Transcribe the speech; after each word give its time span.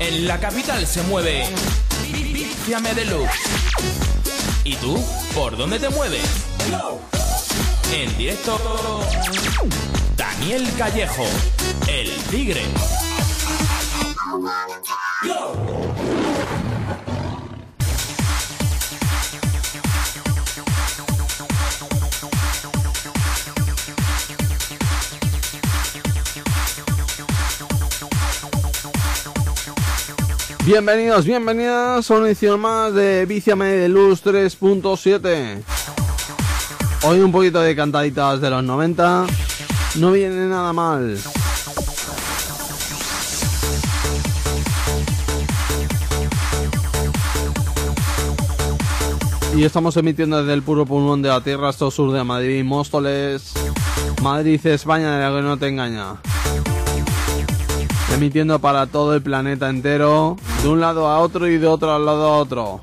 En 0.00 0.28
la 0.28 0.38
capital 0.38 0.86
se 0.86 1.02
mueve 1.02 1.44
Viciame 2.32 2.94
Deluxe. 2.94 3.32
¿Y 4.62 4.76
tú? 4.76 4.96
¿Por 5.34 5.56
dónde 5.56 5.78
te 5.80 5.88
mueves? 5.88 6.22
En 7.92 8.16
directo, 8.16 8.60
Daniel 10.16 10.68
Callejo, 10.76 11.24
el 11.88 12.10
tigre. 12.30 12.62
Bienvenidos, 30.68 31.24
bienvenidas 31.24 32.10
a 32.10 32.14
una 32.14 32.26
edición 32.26 32.60
más 32.60 32.92
de 32.92 33.24
Viciame 33.24 33.68
de 33.68 33.88
Luz 33.88 34.22
3.7. 34.22 35.62
Hoy 37.04 37.20
un 37.20 37.32
poquito 37.32 37.62
de 37.62 37.74
cantaditas 37.74 38.38
de 38.42 38.50
los 38.50 38.62
90. 38.62 39.24
No 39.94 40.12
viene 40.12 40.46
nada 40.46 40.74
mal. 40.74 41.16
Y 49.56 49.64
estamos 49.64 49.96
emitiendo 49.96 50.40
desde 50.40 50.52
el 50.52 50.62
puro 50.62 50.84
pulmón 50.84 51.22
de 51.22 51.30
la 51.30 51.40
tierra, 51.40 51.70
esto 51.70 51.90
sur 51.90 52.12
de 52.12 52.22
Madrid, 52.24 52.62
Móstoles, 52.62 53.54
Madrid, 54.22 54.60
España, 54.66 55.16
de 55.16 55.30
la 55.30 55.34
que 55.34 55.42
no 55.42 55.56
te 55.56 55.68
engaña 55.68 56.16
emitiendo 58.18 58.58
para 58.58 58.86
todo 58.86 59.14
el 59.14 59.22
planeta 59.22 59.70
entero, 59.70 60.36
de 60.62 60.68
un 60.68 60.80
lado 60.80 61.08
a 61.08 61.20
otro 61.20 61.46
y 61.46 61.58
de 61.58 61.66
otro 61.66 61.92
al 61.92 62.04
lado 62.04 62.28
a 62.28 62.36
otro. 62.38 62.80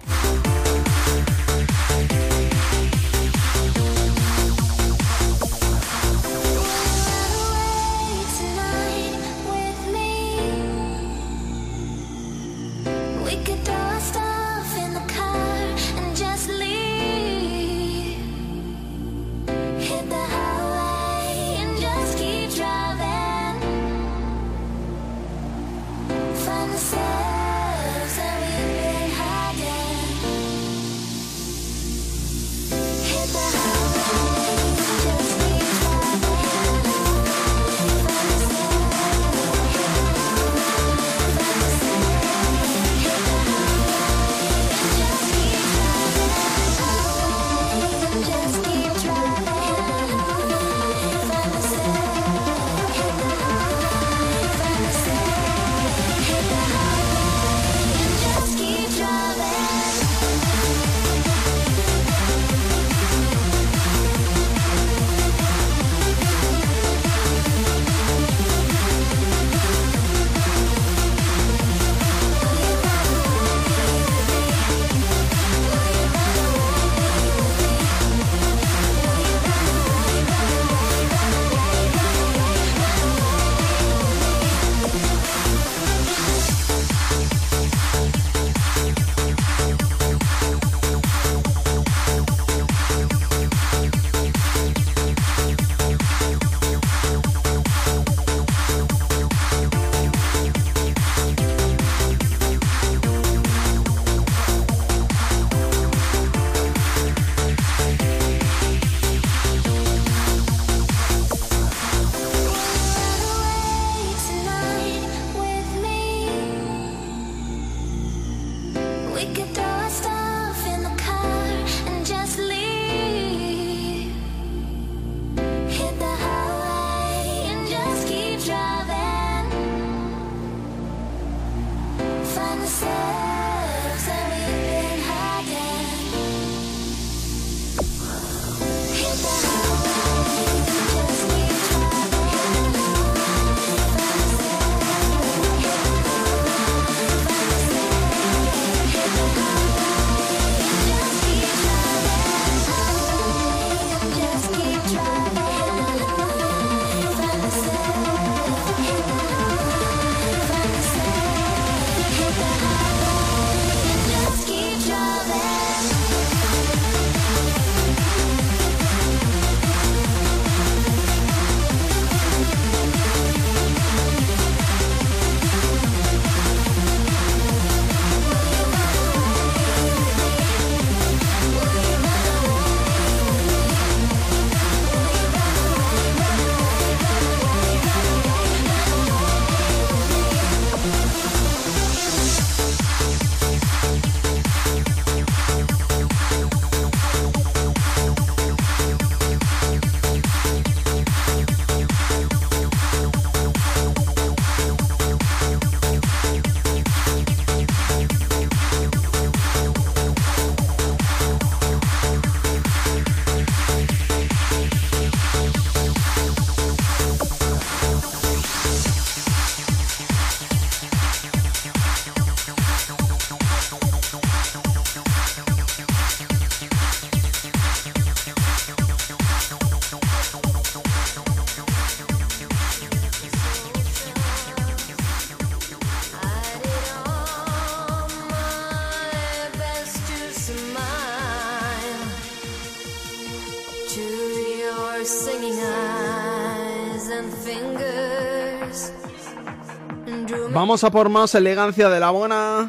Vamos 250.65 250.83
a 250.83 250.89
por 250.89 251.09
más 251.09 251.35
elegancia 251.35 251.89
de 251.89 251.99
la 251.99 252.09
buena, 252.09 252.67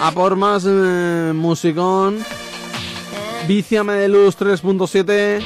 a 0.00 0.10
por 0.10 0.34
más 0.34 0.64
eh, 0.66 1.30
musicón. 1.32 2.18
Viciame 3.46 3.92
de 3.92 4.08
luz 4.08 4.36
3.7 4.36 5.40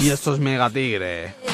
y 0.00 0.08
esto 0.08 0.34
es 0.34 0.40
Mega 0.40 0.68
Tigre. 0.68 1.45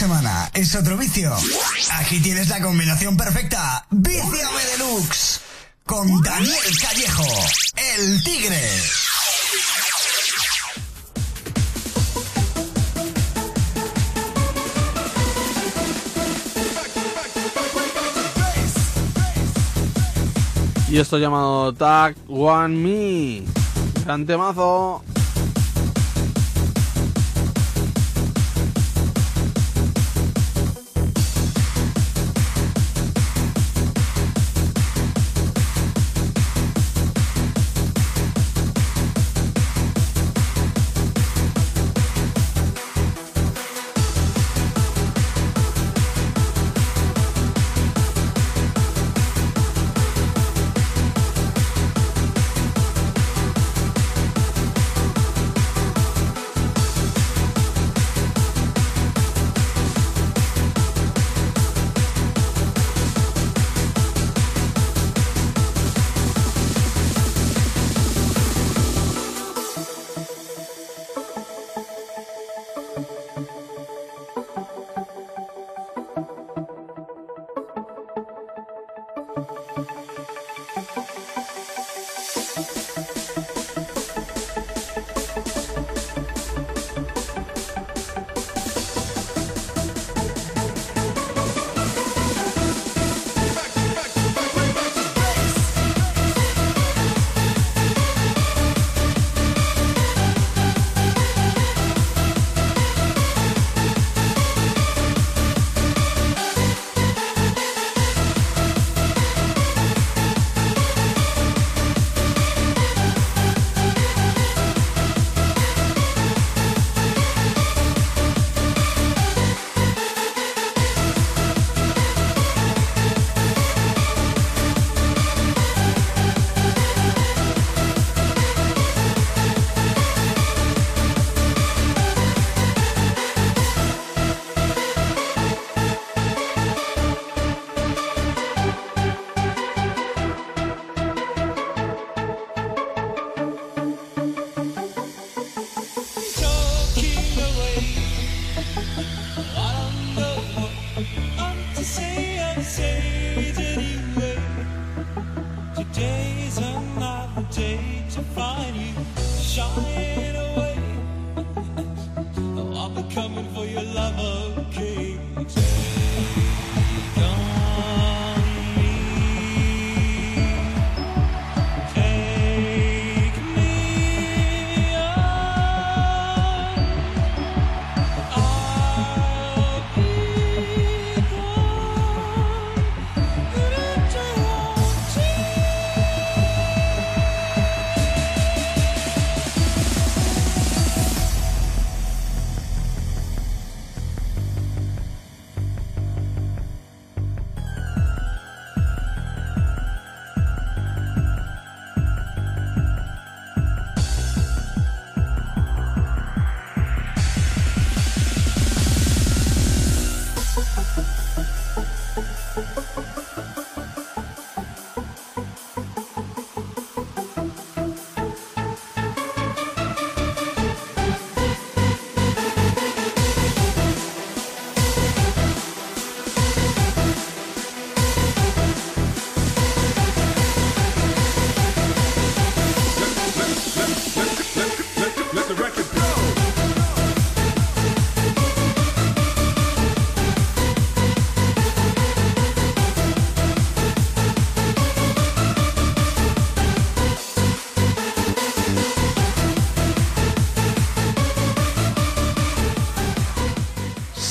Semana 0.00 0.50
es 0.54 0.74
otro 0.74 0.96
vicio, 0.96 1.30
aquí 1.90 2.20
tienes 2.20 2.48
la 2.48 2.62
combinación 2.62 3.18
perfecta. 3.18 3.84
Vicio 3.90 4.48
Deluxe 4.72 5.42
con 5.84 6.22
Daniel 6.22 6.78
Callejo, 6.80 7.26
el 7.76 8.24
tigre. 8.24 8.66
Y 20.88 20.96
esto 20.98 21.18
llamado 21.18 21.74
Tag 21.74 22.16
One 22.26 22.74
Me. 22.74 23.42
Gran 24.06 24.24
temazo. 24.24 25.04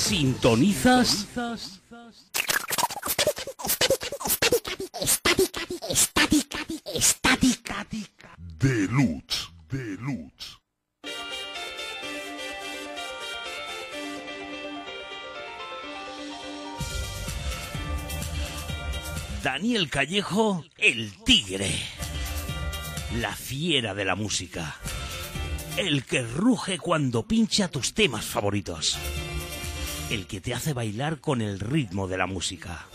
¿Sintonizas? 0.09 1.27
Estática, 4.99 5.61
estática, 5.87 6.65
estática. 6.95 7.85
Deluxe, 8.57 9.51
Deluxe. 9.69 10.57
Daniel 19.43 19.91
Callejo, 19.91 20.65
el 20.79 21.13
tigre. 21.23 21.71
La 23.19 23.35
fiera 23.35 23.93
de 23.93 24.05
la 24.05 24.15
música. 24.15 24.75
El 25.77 26.03
que 26.03 26.23
ruge 26.23 26.79
cuando 26.79 27.27
pincha 27.27 27.67
tus 27.67 27.93
temas 27.93 28.25
favoritos. 28.25 28.97
El 30.09 30.25
que 30.25 30.41
te 30.41 30.55
hace 30.55 30.73
bailar 30.73 31.19
con 31.19 31.41
el 31.41 31.59
ritmo 31.59 32.07
de 32.07 32.17
la 32.17 32.25
música. 32.25 32.87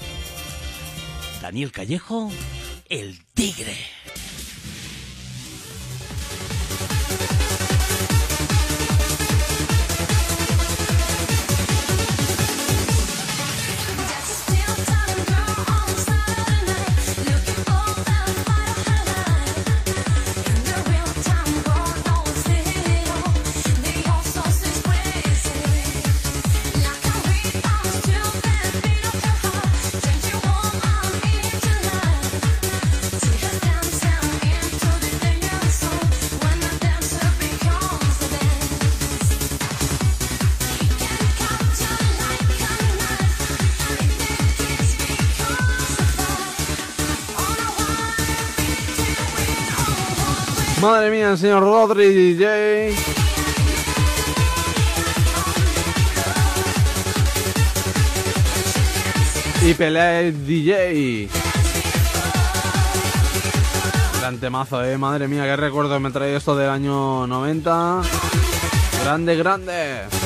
Daniel 1.41 1.71
Callejo, 1.71 2.33
el 2.89 3.25
tigre. 3.35 3.77
Madre 50.95 51.11
mía, 51.11 51.31
el 51.33 51.39
señor 51.39 51.61
Rodri 51.61 52.07
DJ. 52.07 52.95
Y 59.63 59.75
pelea 59.75 60.21
el 60.21 60.47
DJ. 60.47 61.29
Gran 64.21 64.39
temazo, 64.39 64.85
eh. 64.85 64.97
Madre 64.97 65.27
mía, 65.27 65.43
qué 65.43 65.57
recuerdo 65.57 65.99
me 65.99 66.13
trae 66.13 66.37
esto 66.37 66.55
del 66.55 66.71
año 66.71 67.27
90. 67.27 68.03
Grande, 69.03 69.35
grande. 69.35 70.24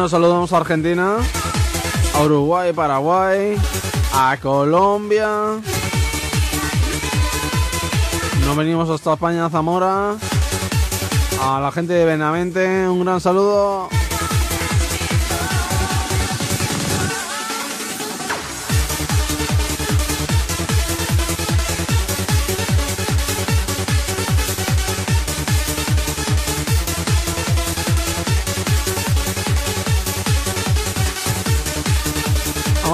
Bueno, 0.00 0.08
saludamos 0.08 0.50
a 0.54 0.56
Argentina, 0.56 1.16
a 2.14 2.22
Uruguay, 2.22 2.72
Paraguay, 2.72 3.54
a 4.14 4.34
Colombia. 4.40 5.28
Nos 8.46 8.56
venimos 8.56 8.88
hasta 8.88 9.12
España, 9.12 9.50
Zamora. 9.50 10.14
A 11.42 11.60
la 11.60 11.70
gente 11.70 11.92
de 11.92 12.06
Benavente, 12.06 12.88
un 12.88 13.04
gran 13.04 13.20
saludo. 13.20 13.90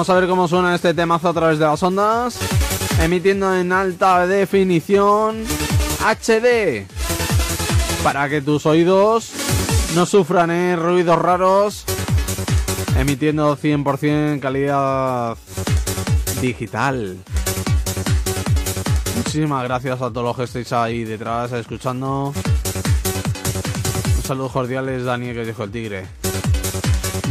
Vamos 0.06 0.18
a 0.18 0.20
ver 0.20 0.30
cómo 0.30 0.46
suena 0.46 0.72
este 0.72 0.94
temazo 0.94 1.30
a 1.30 1.34
través 1.34 1.58
de 1.58 1.64
las 1.64 1.82
ondas. 1.82 2.38
Emitiendo 3.02 3.52
en 3.56 3.72
alta 3.72 4.25
definición 4.25 5.42
HD. 5.98 6.86
para 8.04 8.28
que 8.28 8.40
tus 8.40 8.66
oídos 8.66 9.32
no 9.96 10.06
sufran 10.06 10.52
¿eh? 10.52 10.76
ruidos 10.76 11.18
raros, 11.18 11.84
emitiendo 12.96 13.56
100% 13.56 14.38
calidad 14.38 15.36
digital. 16.40 17.16
Muchísimas 19.16 19.64
gracias 19.64 20.00
a 20.00 20.12
todos 20.12 20.22
los 20.22 20.36
que 20.36 20.44
estáis 20.44 20.72
ahí 20.72 21.02
detrás 21.02 21.50
escuchando. 21.50 22.32
Un 24.16 24.22
saludo 24.22 24.50
cordiales, 24.50 25.02
Daniel, 25.02 25.34
que 25.34 25.44
dijo 25.46 25.64
el 25.64 25.72
tigre. 25.72 26.25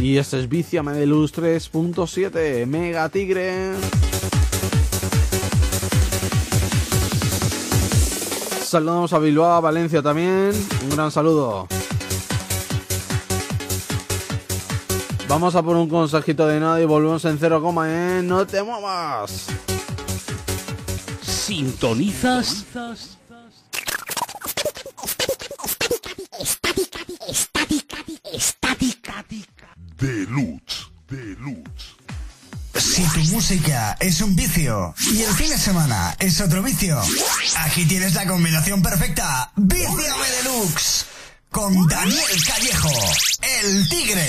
Y 0.00 0.18
este 0.18 0.38
es 0.40 0.48
Viciame 0.48 0.92
de 0.92 1.06
Luz 1.06 1.32
3.7, 1.34 2.66
Mega 2.66 3.08
Tigre. 3.08 3.72
Saludamos 8.62 9.12
a 9.12 9.18
Bilbao, 9.18 9.52
a 9.52 9.60
Valencia 9.60 10.02
también. 10.02 10.52
Un 10.84 10.90
gran 10.90 11.10
saludo. 11.10 11.66
Vamos 15.28 15.54
a 15.56 15.62
por 15.62 15.76
un 15.76 15.88
consejito 15.88 16.46
de 16.46 16.60
nada 16.60 16.80
y 16.80 16.84
volvemos 16.84 17.24
en 17.24 17.38
0, 17.38 17.84
¿eh? 17.86 18.20
No 18.22 18.46
te 18.46 18.62
muevas. 18.62 19.46
¿Sintonizas? 21.22 22.64
Deluxe, 29.98 30.88
Deluxe. 31.08 31.96
Si 32.74 33.02
tu 33.14 33.20
música 33.32 33.96
es 33.98 34.20
un 34.20 34.36
vicio 34.36 34.94
y 35.10 35.22
el 35.22 35.32
fin 35.32 35.48
de 35.48 35.56
semana 35.56 36.14
es 36.18 36.38
otro 36.42 36.62
vicio, 36.62 37.00
aquí 37.60 37.86
tienes 37.86 38.14
la 38.14 38.26
combinación 38.26 38.82
perfecta. 38.82 39.50
Viciame 39.56 40.30
Deluxe 40.42 41.06
con 41.50 41.86
Daniel 41.88 42.44
Callejo, 42.46 42.90
el 43.62 43.88
tigre. 43.88 44.26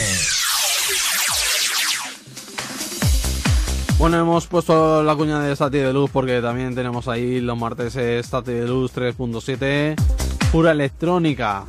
Bueno, 3.97 4.19
hemos 4.19 4.47
puesto 4.47 5.03
la 5.03 5.15
cuña 5.15 5.41
de 5.41 5.53
Stati 5.53 5.80
de 5.80 5.91
Luz 5.91 6.10
porque 6.12 6.41
también 6.41 6.75
tenemos 6.75 7.10
ahí 7.10 7.41
los 7.41 7.58
martes 7.58 7.97
Stati 8.25 8.53
de 8.53 8.67
Luz 8.67 8.93
3.7, 8.95 9.95
pura 10.49 10.71
electrónica. 10.71 11.65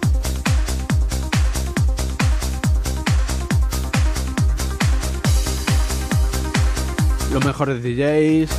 Los 7.33 7.45
mejores 7.45 7.83
DJs, 7.83 8.51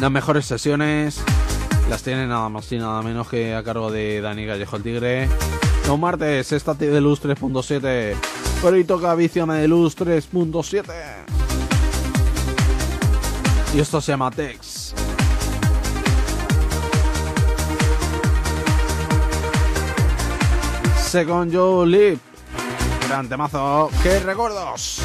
las 0.00 0.10
mejores 0.10 0.46
sesiones, 0.46 1.20
las 1.90 2.02
tiene 2.02 2.26
nada 2.26 2.48
más 2.48 2.70
y 2.72 2.78
nada 2.78 3.02
menos 3.02 3.28
que 3.28 3.54
a 3.54 3.62
cargo 3.62 3.90
de 3.90 4.20
Dani 4.20 4.46
Gallejo 4.46 4.76
el 4.76 4.82
Tigre. 4.82 5.28
Los 5.86 5.98
martes 5.98 6.48
Stati 6.52 6.86
de 6.86 7.00
Luz 7.00 7.22
3.7, 7.22 8.14
pero 8.62 8.76
hoy 8.76 8.84
toca 8.84 9.14
Viciame 9.14 9.54
de 9.56 9.68
Luz 9.68 9.96
3.7. 9.96 10.84
Y 13.74 13.80
esto 13.80 14.00
se 14.00 14.12
llama 14.12 14.30
Tex. 14.30 14.94
Second 21.08 21.52
You 21.52 21.84
Live. 21.86 22.18
Gran 23.08 23.28
temazo. 23.28 23.90
¡Qué 24.02 24.18
recuerdos! 24.20 25.00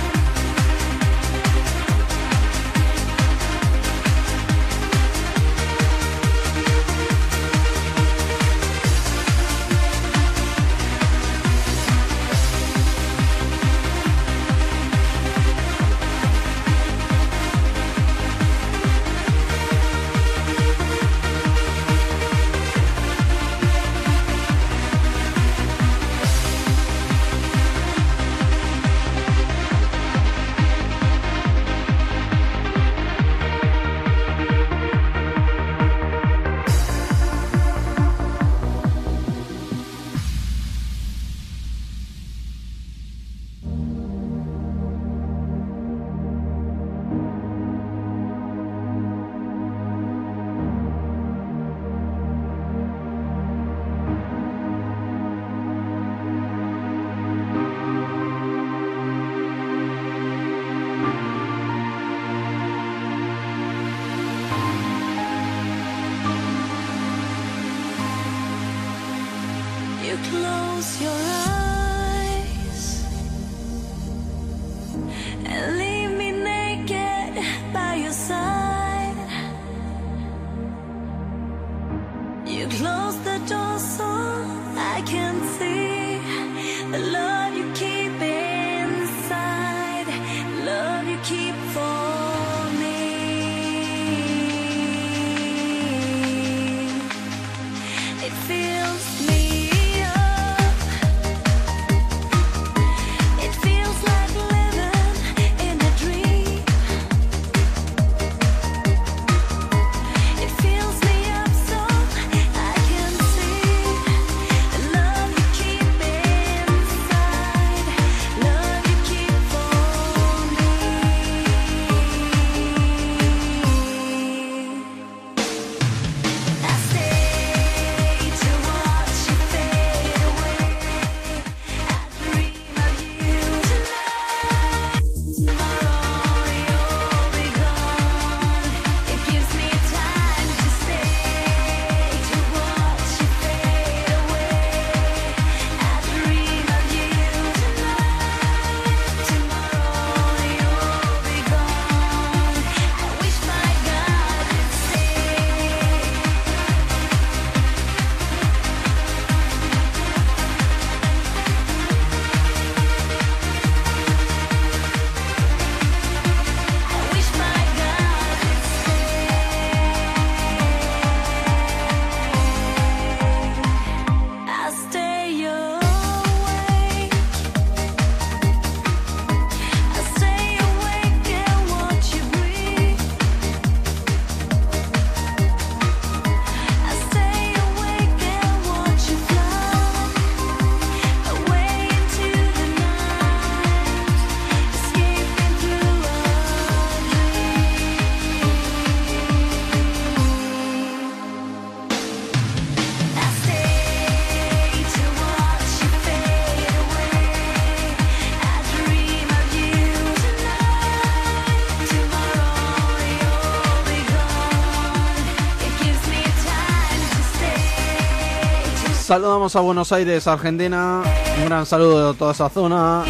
Saludamos 219.12 219.54
a 219.58 219.60
Buenos 219.60 219.91
Aires, 219.91 220.26
Argentina. 220.26 221.04
Un 221.38 221.45
gran 221.45 221.65
saludo 221.65 222.13
de 222.13 222.17
toda 222.17 222.32
esa 222.32 222.47
zona 222.47 223.04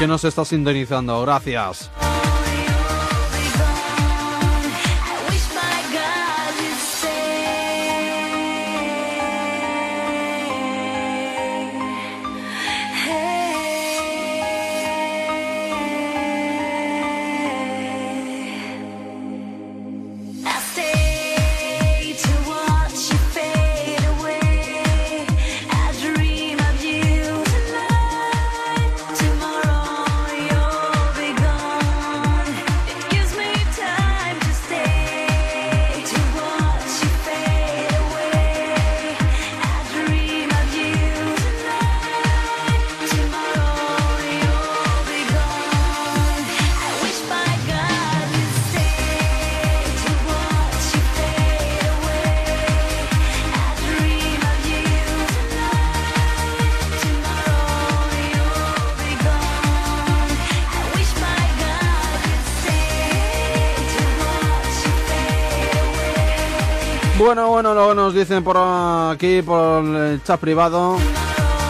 que 0.00 0.08
nos 0.08 0.24
está 0.24 0.44
sintonizando. 0.44 1.22
Gracias. 1.22 1.88
Bueno, 67.56 67.72
luego 67.72 67.94
nos 67.94 68.12
dicen 68.12 68.44
por 68.44 68.58
aquí, 68.58 69.40
por 69.40 69.82
el 69.82 70.22
chat 70.22 70.38
privado, 70.38 70.98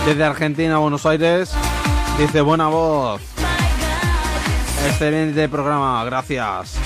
desde 0.05 0.25
Argentina, 0.25 0.79
Buenos 0.79 1.07
Aires. 1.07 1.53
Dice, 2.19 2.41
buena 2.41 2.67
voz. 2.67 3.21
Excelente 4.85 5.49
programa, 5.49 6.05
gracias. 6.05 6.86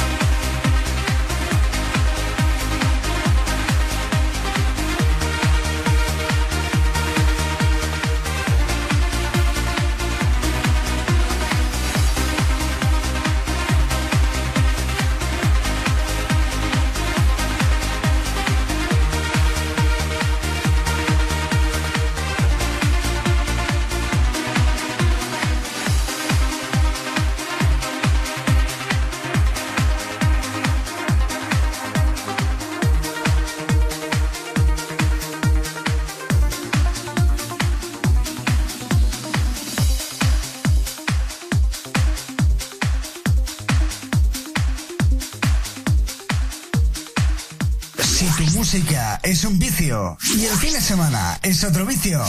Es 51.43 51.65
otro 51.65 51.87
vicio, 51.87 52.25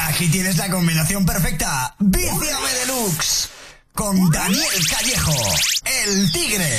aquí 0.00 0.28
tienes 0.28 0.56
la 0.56 0.70
combinación 0.70 1.24
perfecta. 1.24 1.94
Viciame 1.98 2.74
Deluxe 2.84 3.48
con 3.92 4.30
Daniel 4.30 4.88
Callejo, 4.88 5.36
el 5.84 6.32
tigre. 6.32 6.78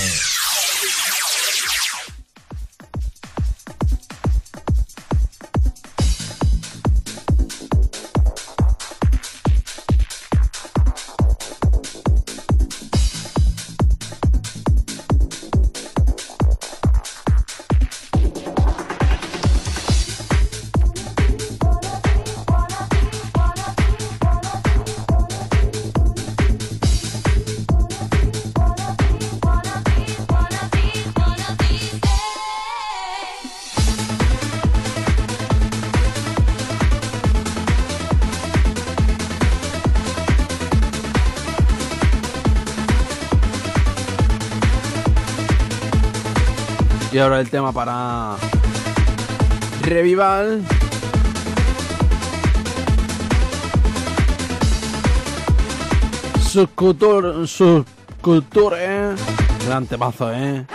Ahora 47.22 47.40
el 47.40 47.50
tema 47.50 47.72
para 47.72 48.36
Revival. 49.84 50.64
Subculture, 56.42 57.48
subculture. 57.48 59.16
Gran 59.66 59.86
temazo, 59.86 60.34
eh. 60.34 60.66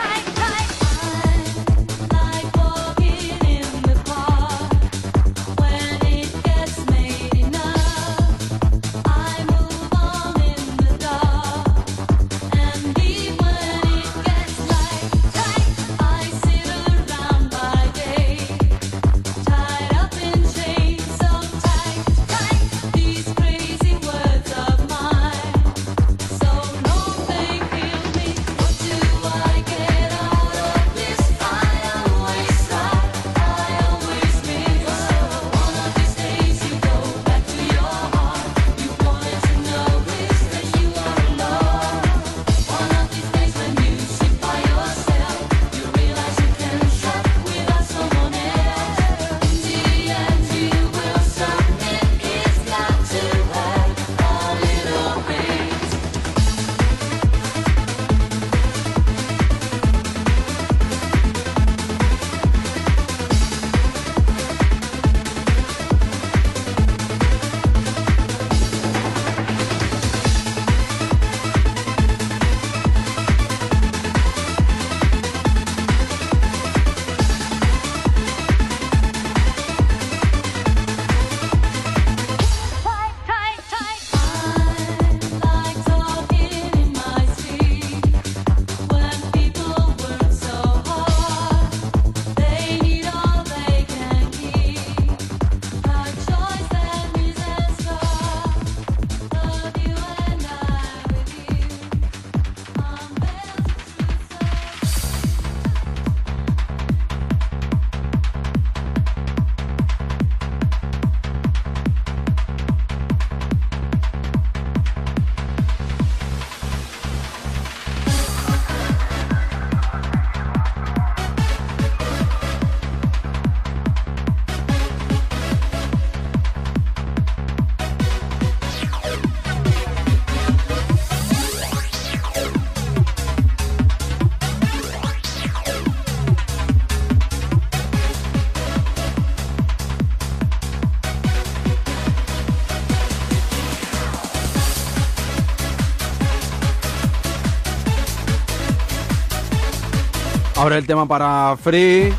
Ahora 150.67 150.79
el 150.79 150.87
tema 150.89 151.07
para 151.07 151.57
Free, 151.63 152.13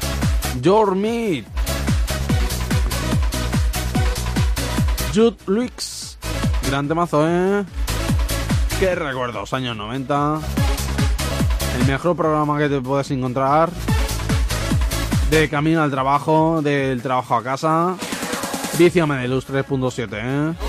Your 0.62 0.96
Meat. 0.96 1.44
Jude 5.14 5.36
Luix. 5.48 6.18
Gran 6.66 6.88
temazo, 6.88 7.28
¿eh? 7.28 7.66
Qué 8.80 8.96
recuerdos, 8.96 9.52
años 9.52 9.76
90. 9.76 10.40
El 11.78 11.88
mejor 11.88 12.16
programa 12.16 12.58
que 12.58 12.70
te 12.70 12.80
puedes 12.80 13.12
encontrar. 13.12 13.70
De 15.30 15.50
camino 15.50 15.84
al 15.84 15.92
trabajo, 15.92 16.62
del 16.62 17.02
trabajo 17.02 17.36
a 17.36 17.44
casa. 17.44 17.98
Viciame 18.80 19.18
de 19.18 19.28
Luz 19.28 19.46
3.7, 19.46 20.08
¿eh? 20.14 20.67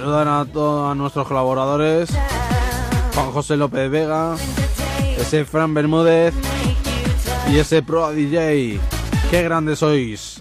saludar 0.00 0.26
a 0.26 0.44
todos 0.44 0.96
nuestros 0.96 1.28
colaboradores. 1.28 2.10
Juan 3.14 3.30
José 3.30 3.56
López 3.56 3.88
Vega, 3.88 4.34
ese 5.16 5.44
Fran 5.44 5.72
Bermúdez 5.72 6.34
y 7.48 7.58
ese 7.58 7.80
Pro 7.80 8.10
DJ. 8.10 8.80
¡Qué 9.30 9.42
grandes 9.44 9.78
sois! 9.78 10.33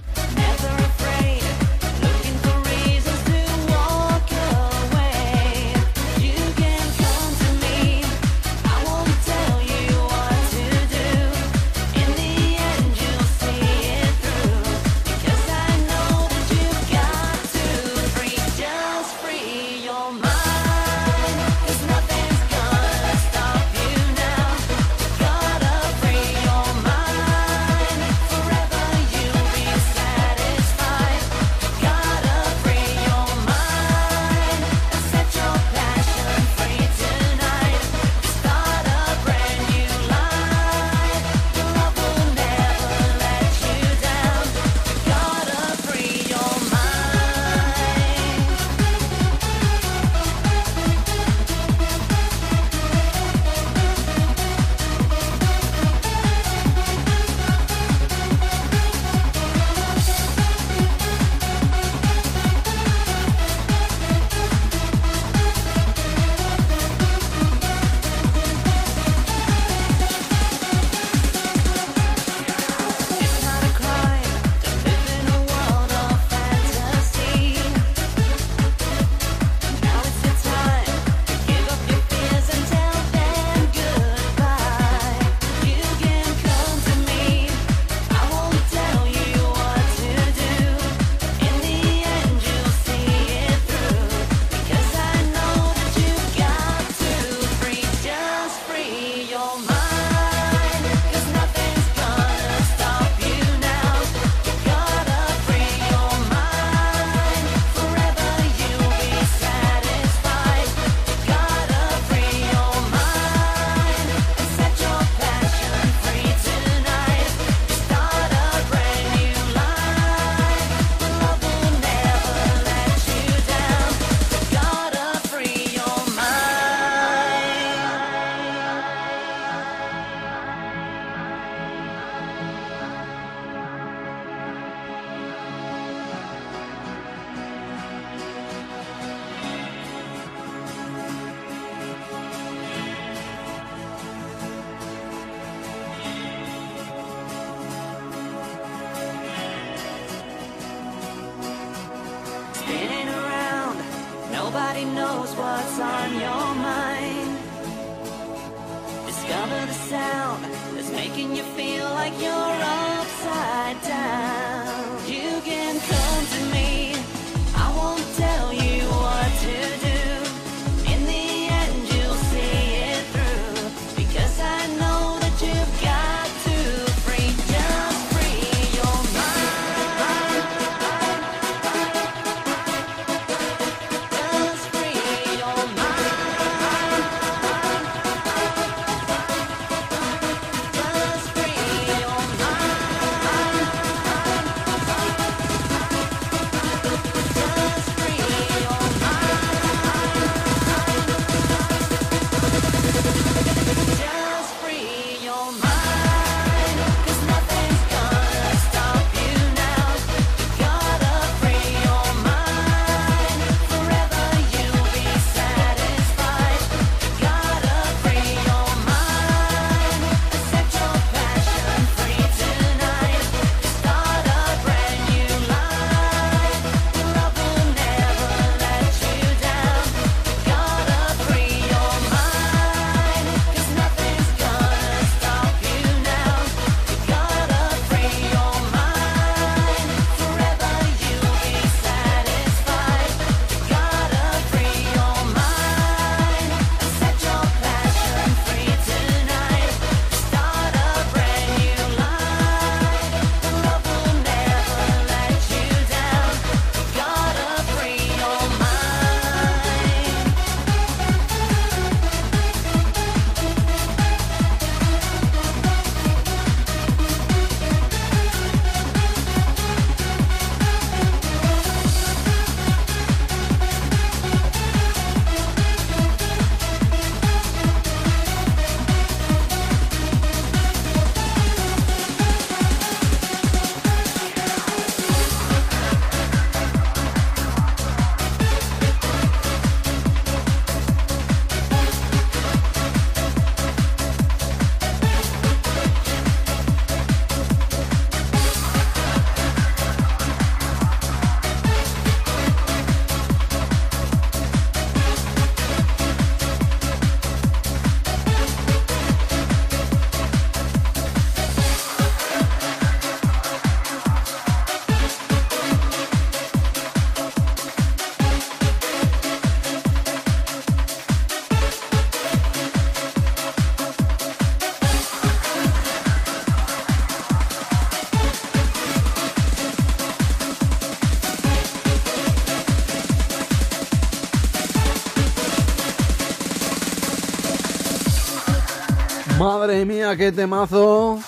Madre 339.73 339.85
mía, 339.85 340.15
qué 340.15 340.31
temazo. 340.31 341.19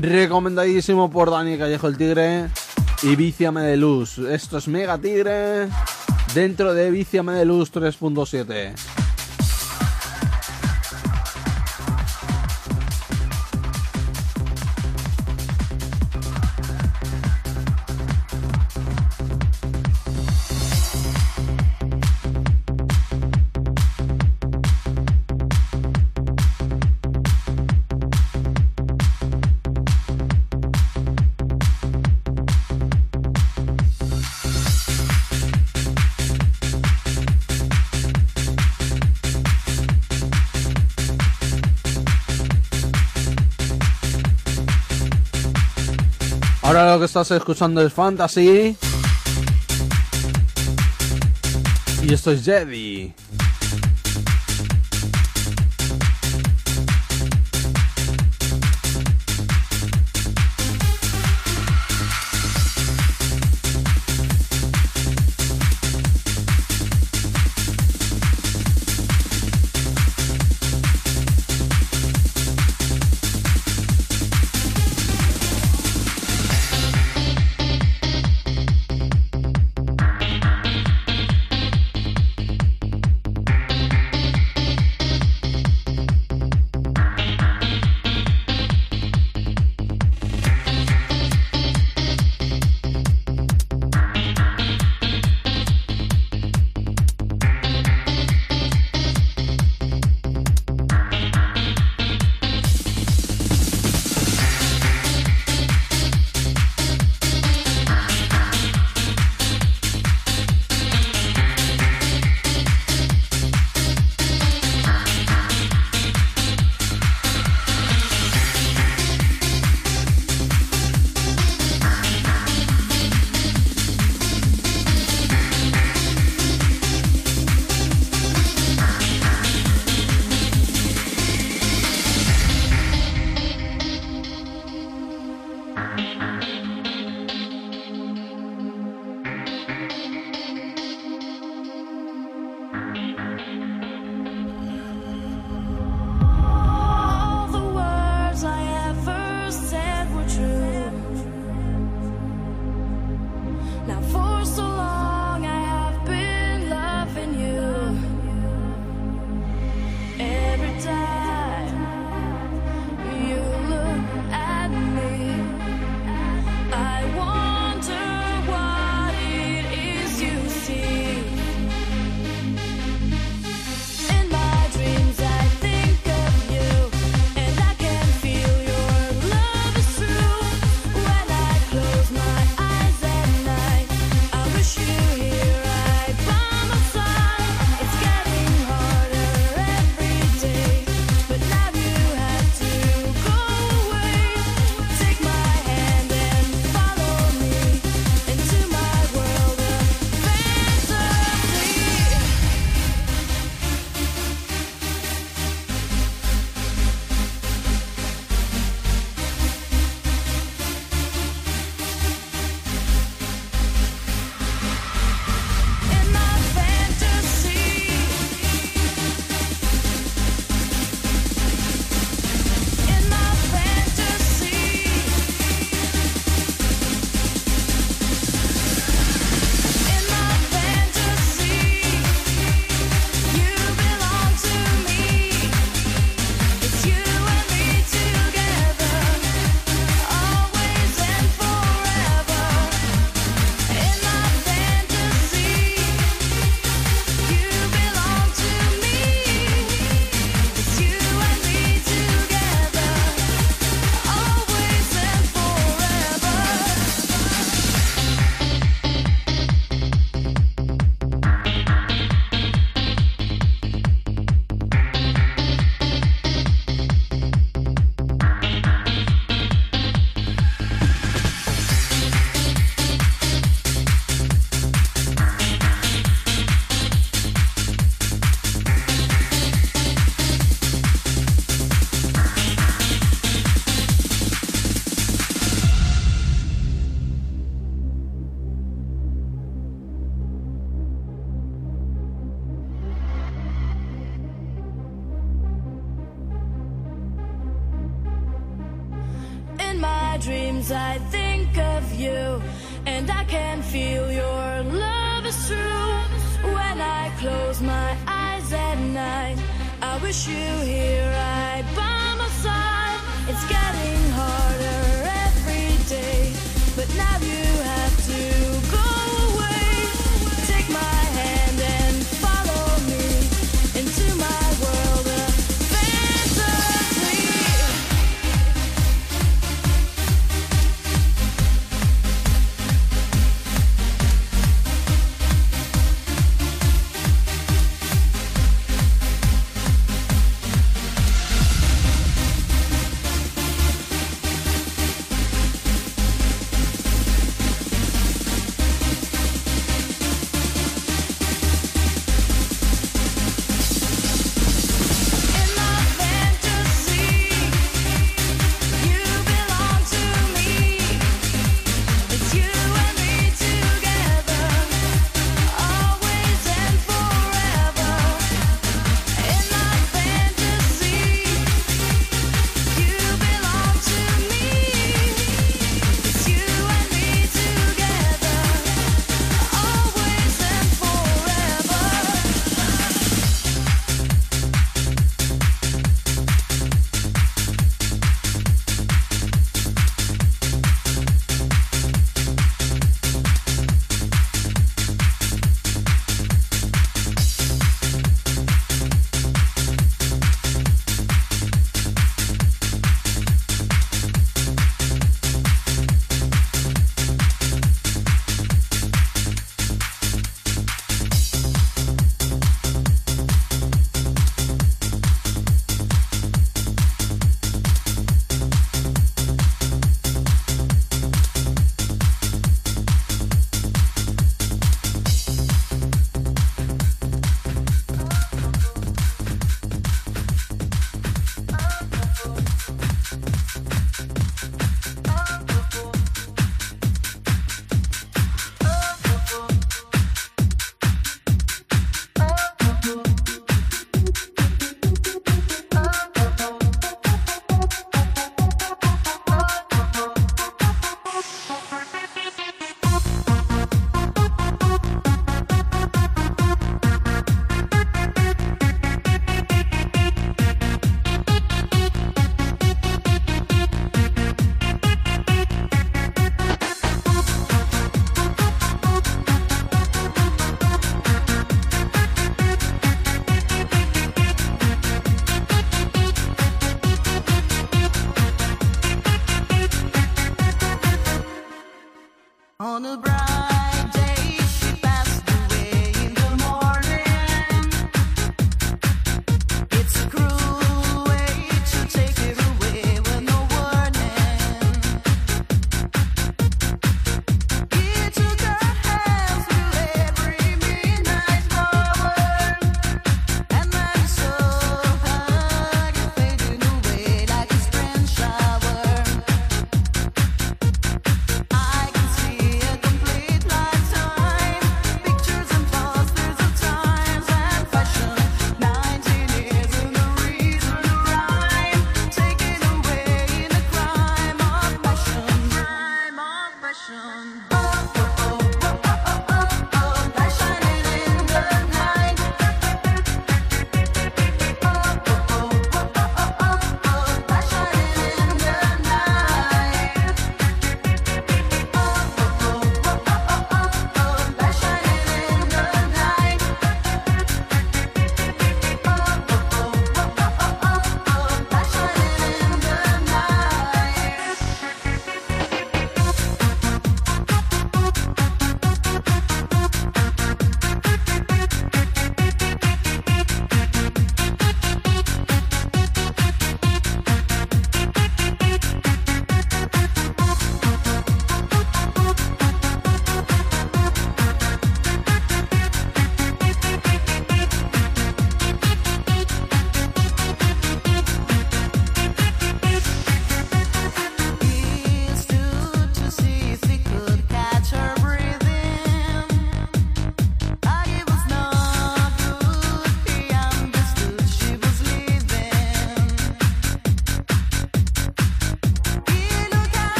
Recomendadísimo 0.00 1.10
por 1.10 1.32
Dani 1.32 1.58
Callejo 1.58 1.88
el 1.88 1.96
Tigre 1.96 2.48
y 3.02 3.16
Viciame 3.16 3.62
de 3.62 3.76
Luz. 3.76 4.18
Esto 4.18 4.58
es 4.58 4.68
Mega 4.68 4.98
Tigre 4.98 5.66
dentro 6.32 6.74
de 6.74 6.92
Viciame 6.92 7.32
de 7.32 7.44
Luz 7.44 7.72
3.7. 7.72 8.91
estás 47.12 47.30
escuchando 47.32 47.82
es 47.82 47.92
Fantasy. 47.92 48.74
Y 52.02 52.14
esto 52.14 52.30
es 52.32 52.42
Jedi. 52.42 53.12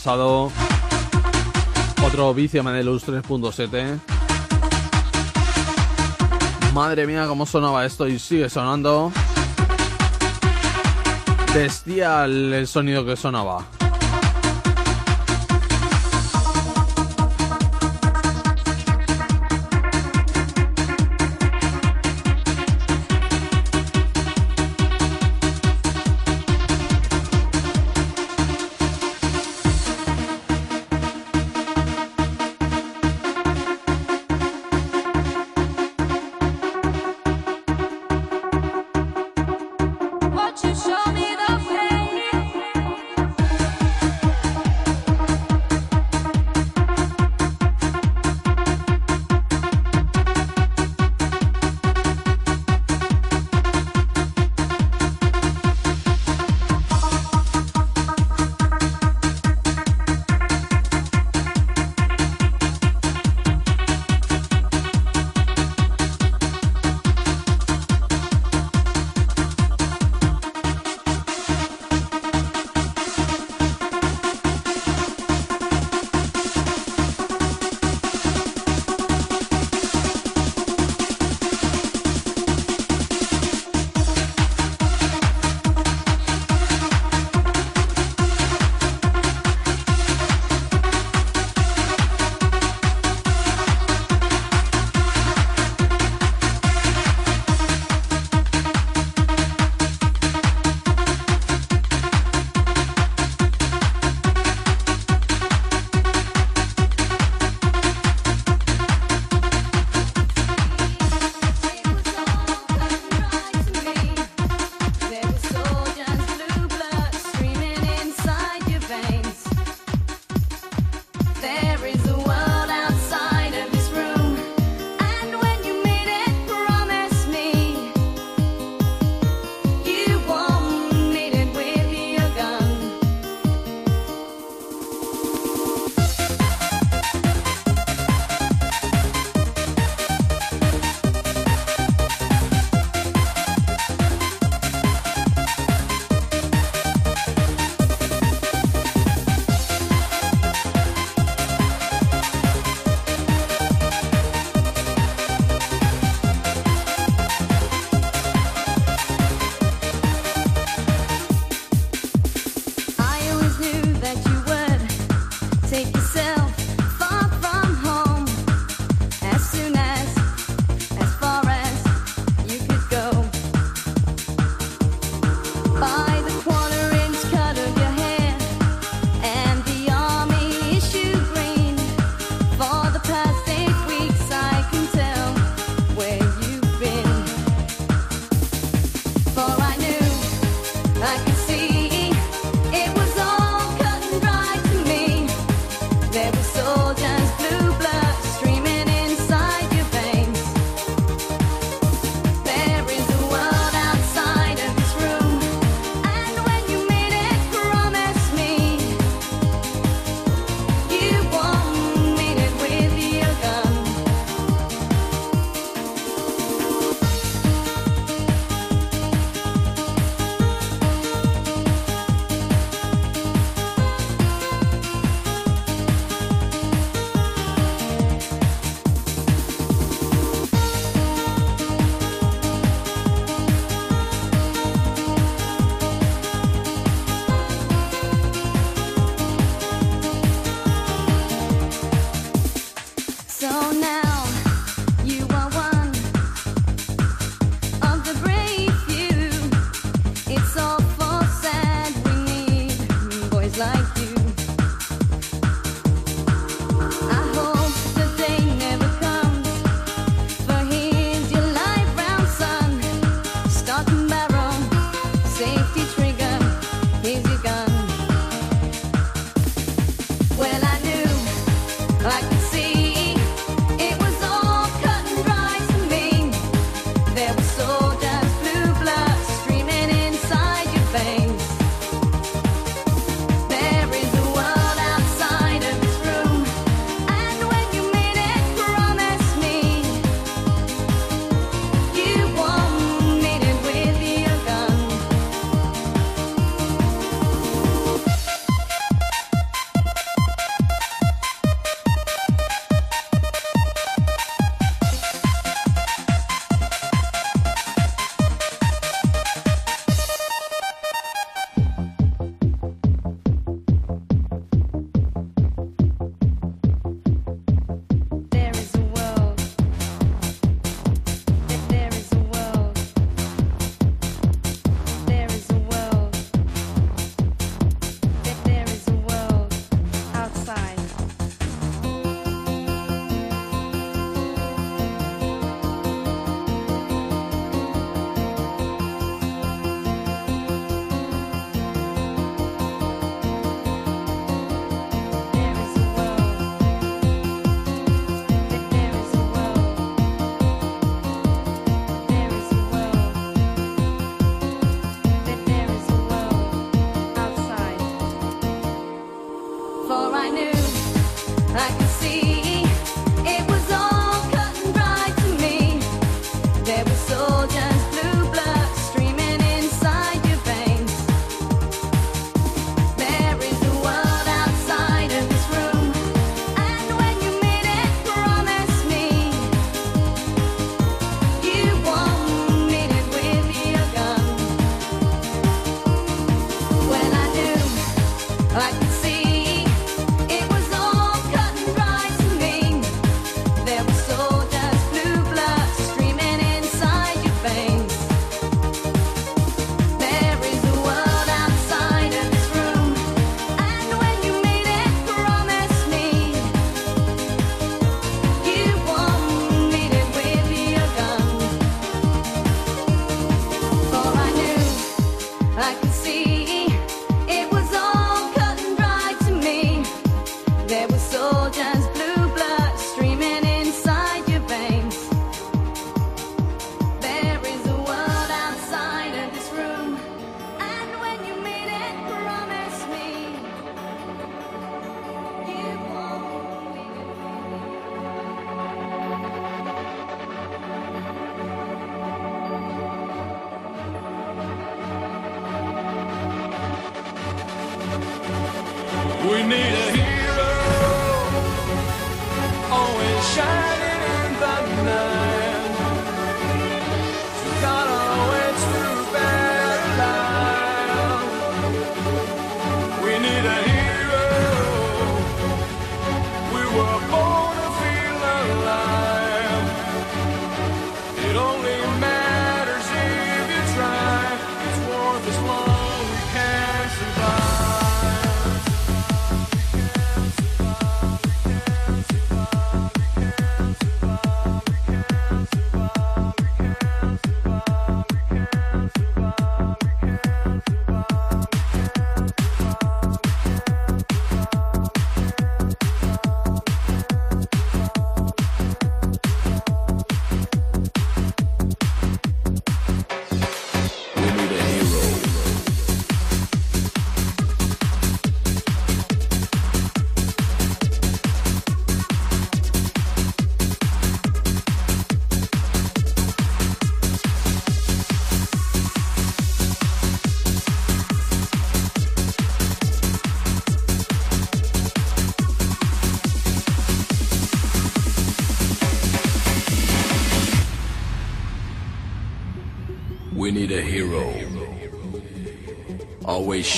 pasado. 0.00 0.50
Otro 2.02 2.32
vicio 2.32 2.62
Manelus 2.62 3.06
3.7. 3.06 3.98
Madre 6.72 7.06
mía, 7.06 7.26
cómo 7.26 7.44
sonaba 7.44 7.84
esto 7.84 8.08
y 8.08 8.18
sigue 8.18 8.48
sonando. 8.48 9.12
Testía 11.52 12.24
el 12.24 12.66
sonido 12.66 13.04
que 13.04 13.14
sonaba. 13.14 13.66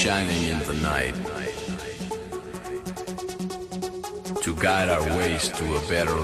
shining 0.02 0.42
in 0.48 0.58
the 0.64 0.74
night 0.82 1.14
to 4.42 4.52
guide 4.56 4.88
our 4.88 5.16
ways 5.16 5.48
to 5.50 5.76
a 5.76 5.80
better 5.88 6.18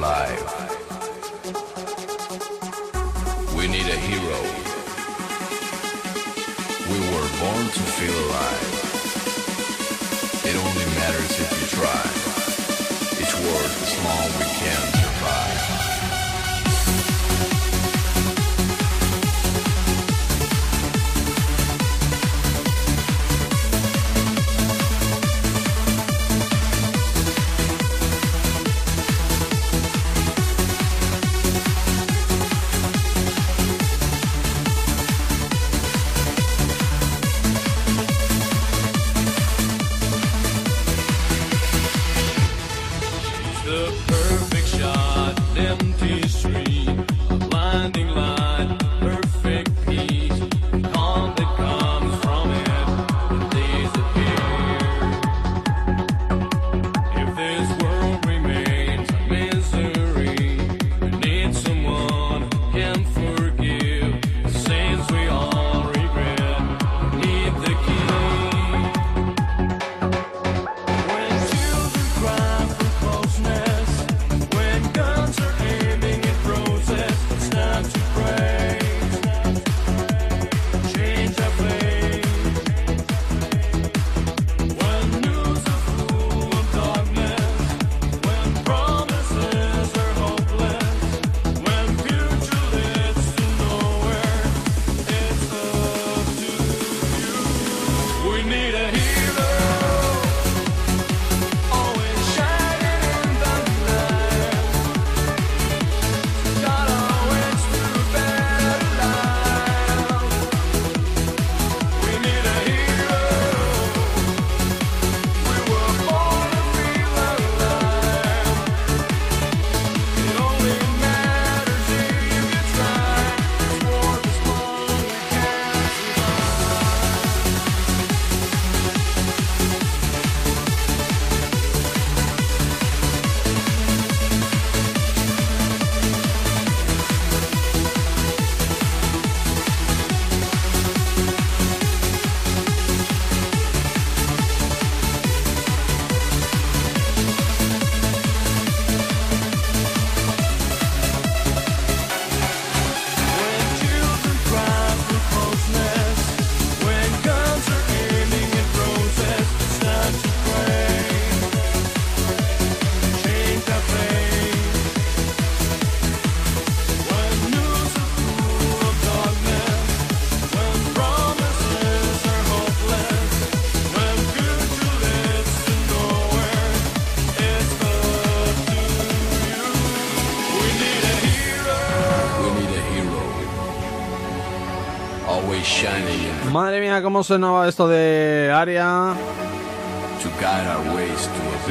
madre 186.69 186.83
mía, 186.83 187.01
cómo 187.03 187.25
sonaba 187.25 187.66
esto 187.66 187.89
de 187.89 188.53
Aria. 188.55 189.14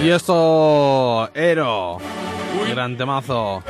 Y 0.02 0.10
esto, 0.10 1.30
Ero. 1.36 2.00
Gran 2.72 2.98
temazo. 2.98 3.62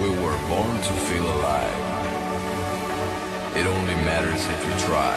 We 0.00 0.08
were 0.08 0.38
born 0.48 0.78
to 0.80 0.92
feel 1.04 1.26
alive. 1.36 1.76
It 3.54 3.66
only 3.66 3.94
matters 4.06 4.40
if 4.40 4.64
you 4.64 4.72
try. 4.86 5.14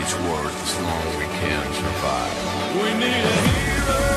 It's 0.00 0.14
worth 0.26 0.62
as 0.64 0.74
long 0.82 1.00
as 1.10 1.16
we 1.16 1.26
can 1.38 1.62
survive. 1.74 2.34
We 2.74 2.92
need 2.98 3.22
a 3.22 3.36
hero. 3.46 4.15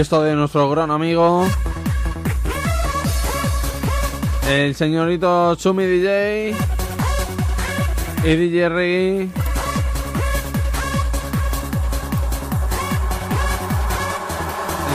Y 0.00 0.02
esto 0.02 0.22
de 0.22 0.34
nuestro 0.34 0.70
gran 0.70 0.90
amigo. 0.90 1.46
El 4.48 4.74
señorito 4.74 5.54
Chumi 5.56 5.84
DJ. 5.84 6.56
Y 8.24 8.34
DJ 8.34 8.68
Reggae. 8.70 9.28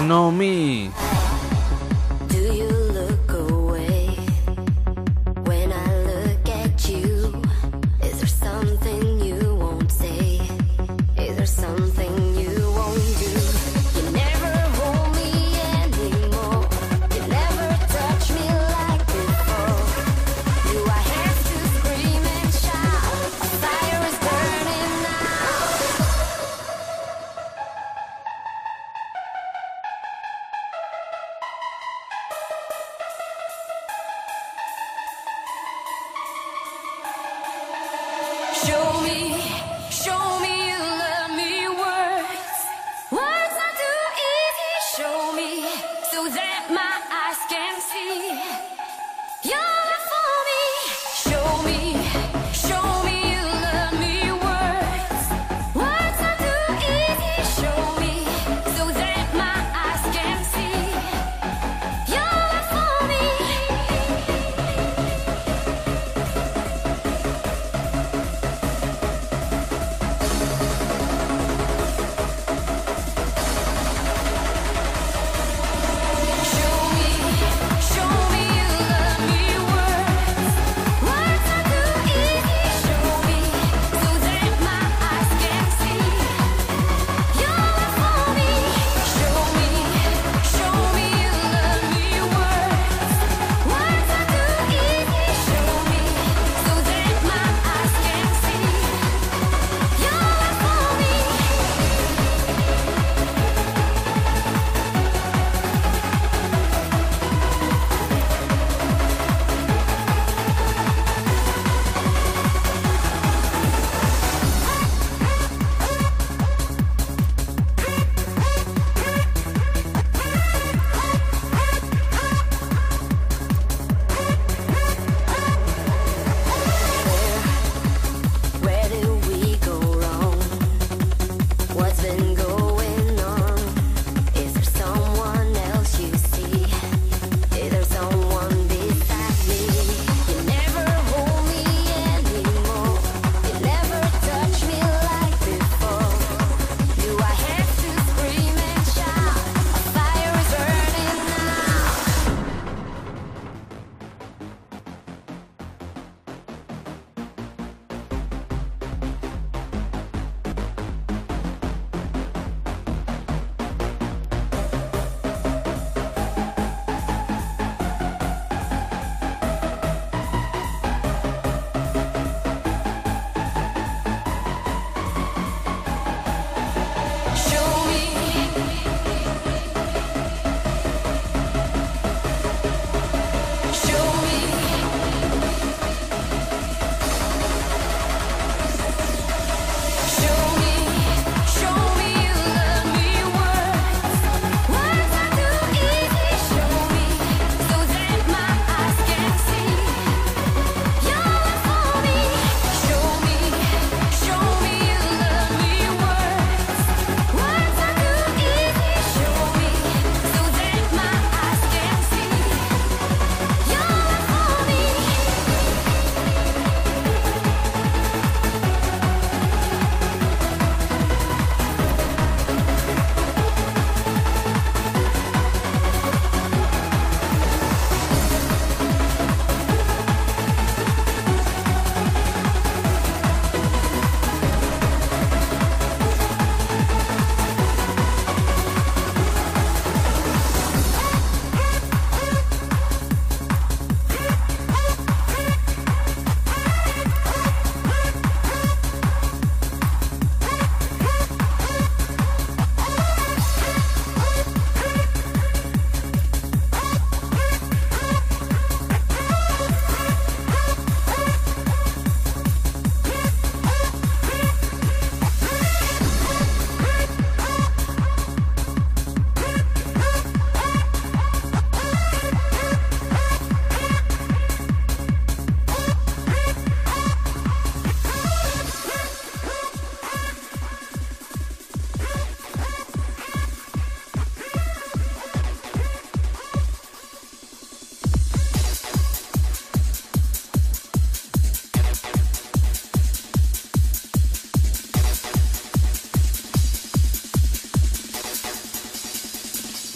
No 0.08 0.32
me. 0.32 0.90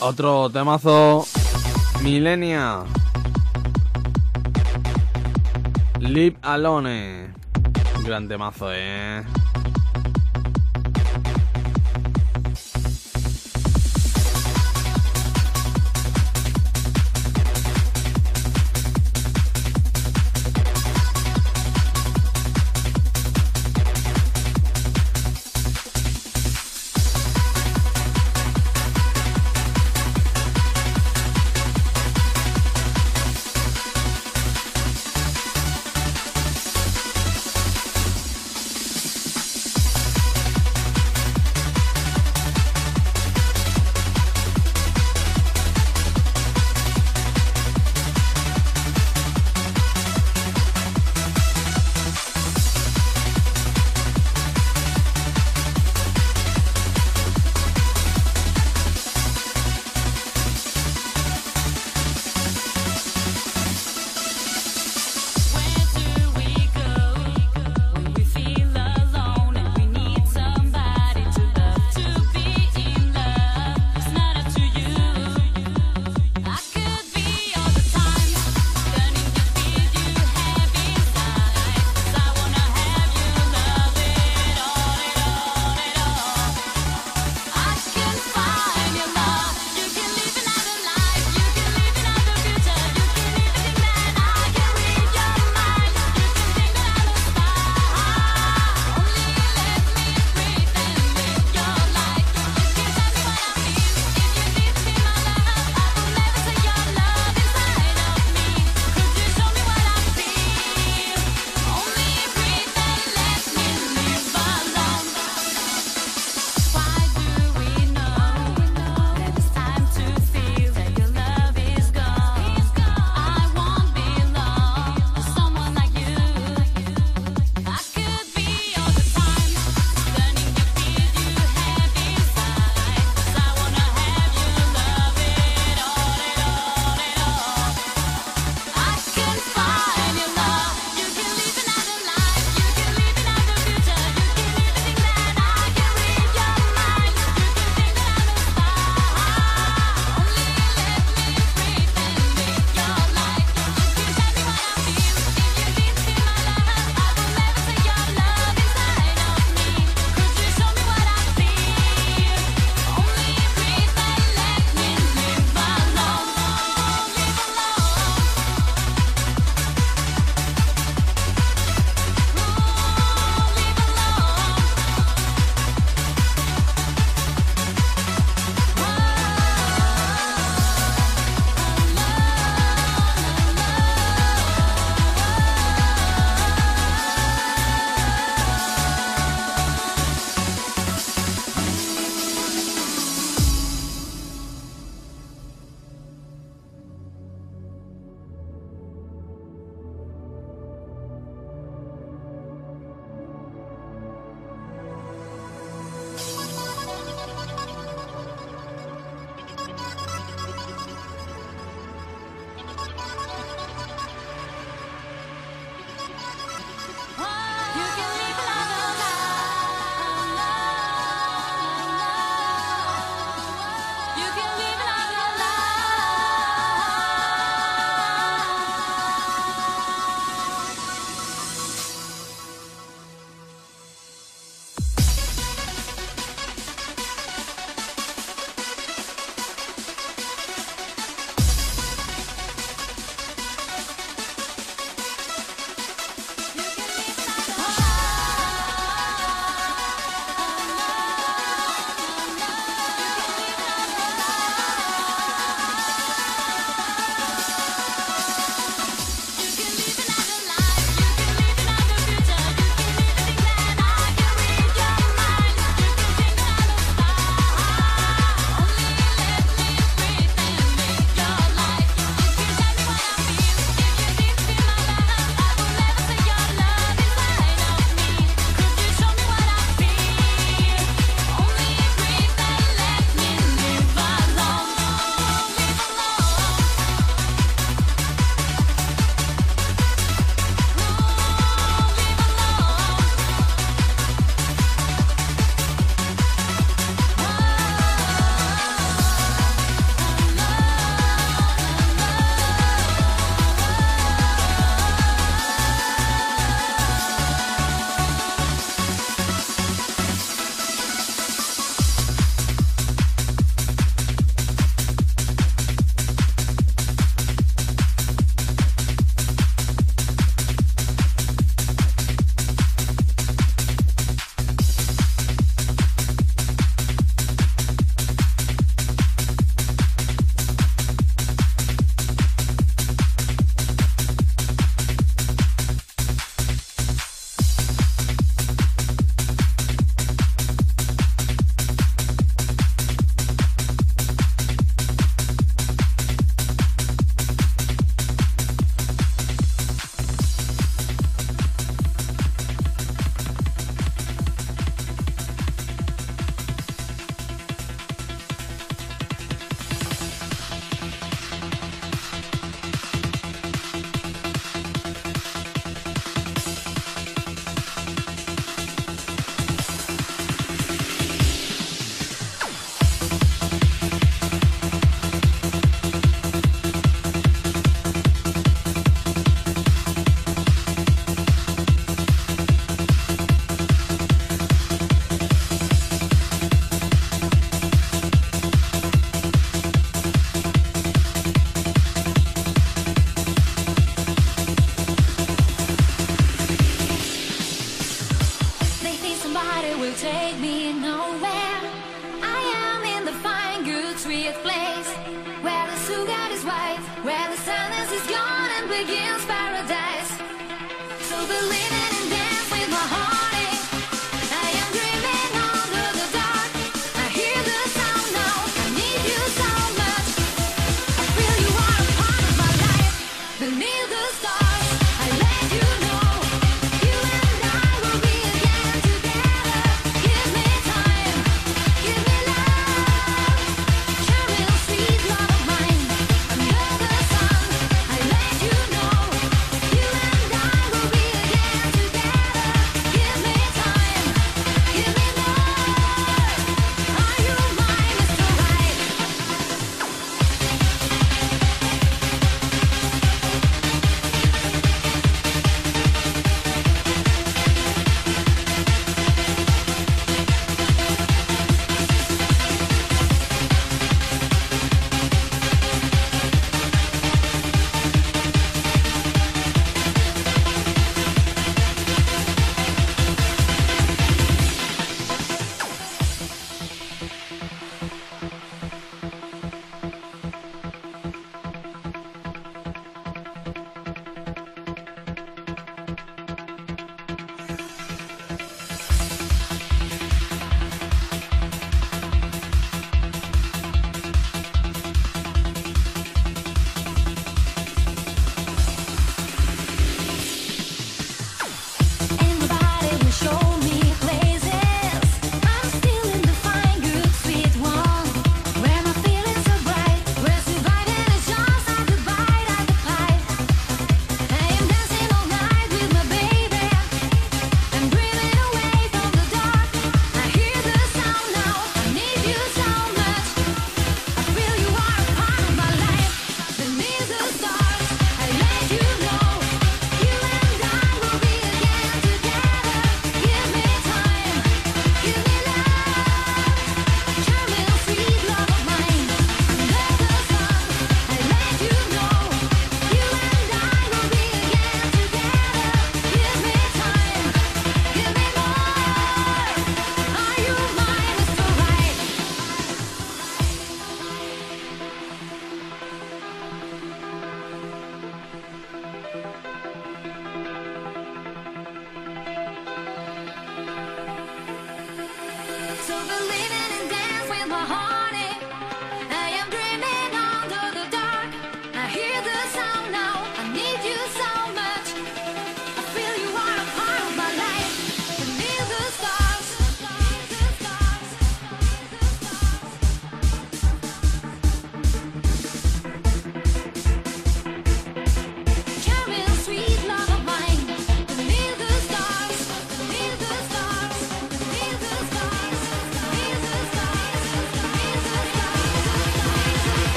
Otro 0.00 0.50
temazo. 0.50 1.26
Milenia. 2.02 2.84
Live 6.00 6.36
Alone. 6.42 7.32
Gran 8.04 8.28
temazo, 8.28 8.70
eh. 8.72 9.24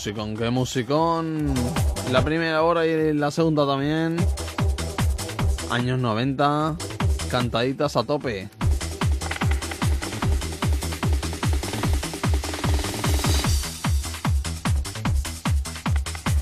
Musicón, 0.00 0.34
qué 0.34 0.48
musicón. 0.48 1.54
La 2.10 2.24
primera 2.24 2.62
hora 2.62 2.86
y 2.86 3.12
la 3.12 3.30
segunda 3.30 3.66
también. 3.66 4.16
Años 5.68 5.98
90, 5.98 6.74
cantaditas 7.30 7.96
a 7.96 8.02
tope. 8.04 8.48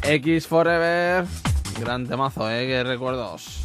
X 0.04 0.46
Forever. 0.46 1.26
Gran 1.80 2.06
temazo, 2.06 2.48
eh, 2.48 2.64
qué 2.68 2.84
recuerdos. 2.84 3.57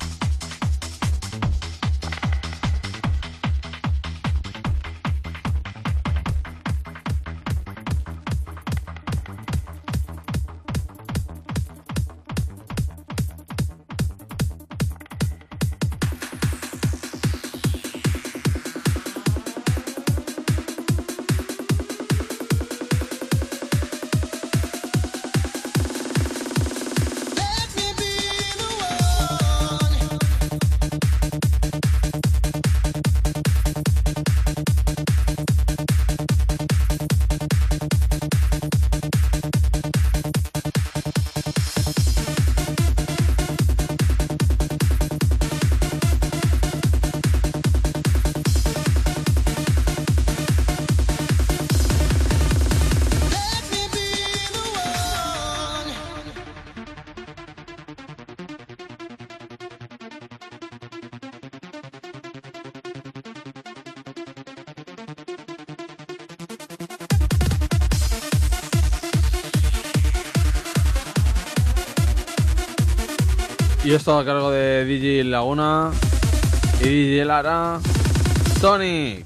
Y 73.94 73.96
esto 73.96 74.18
a 74.18 74.26
cargo 74.26 74.50
de 74.50 74.86
DJ 74.86 75.24
Laguna 75.26 75.92
y 76.82 76.86
DJ 76.86 77.26
Lara. 77.26 77.80
Tony. 78.60 79.24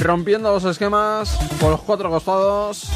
Rompiendo 0.00 0.50
los 0.52 0.64
esquemas 0.64 1.38
por 1.60 1.70
los 1.70 1.80
cuatro 1.82 2.10
costados. 2.10 2.88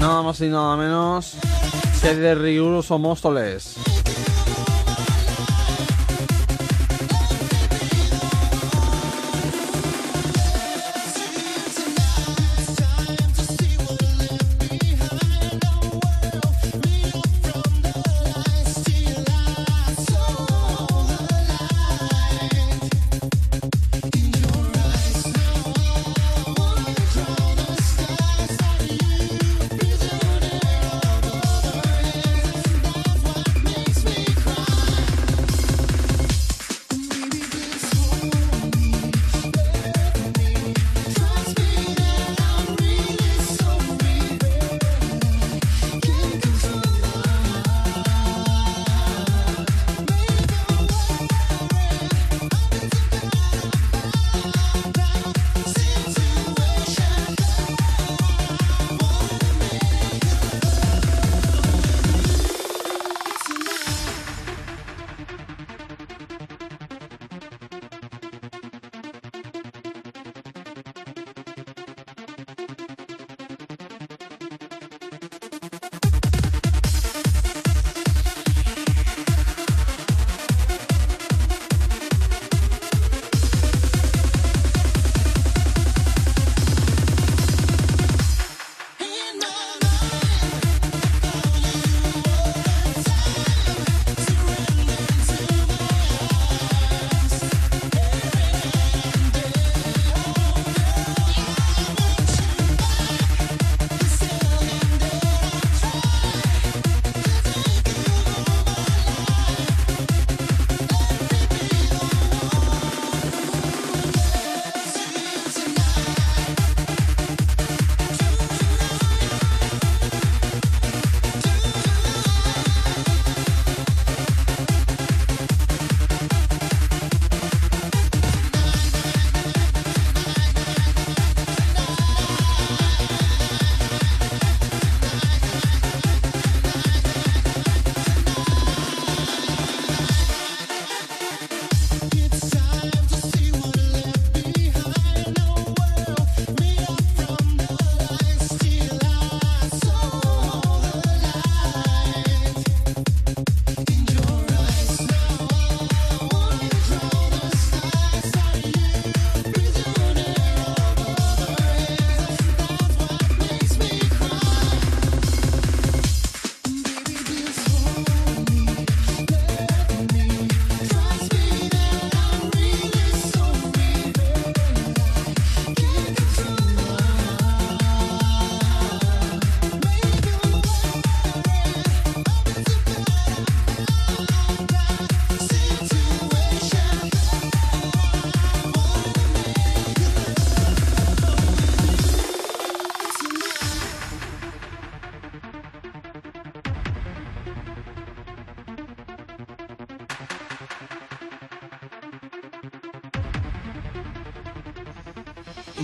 Nada 0.00 0.22
más 0.22 0.40
y 0.40 0.48
nada 0.48 0.76
menos 0.76 1.36
que 2.02 2.12
de 2.12 2.34
riguroso 2.34 2.98
Móstoles. 2.98 3.85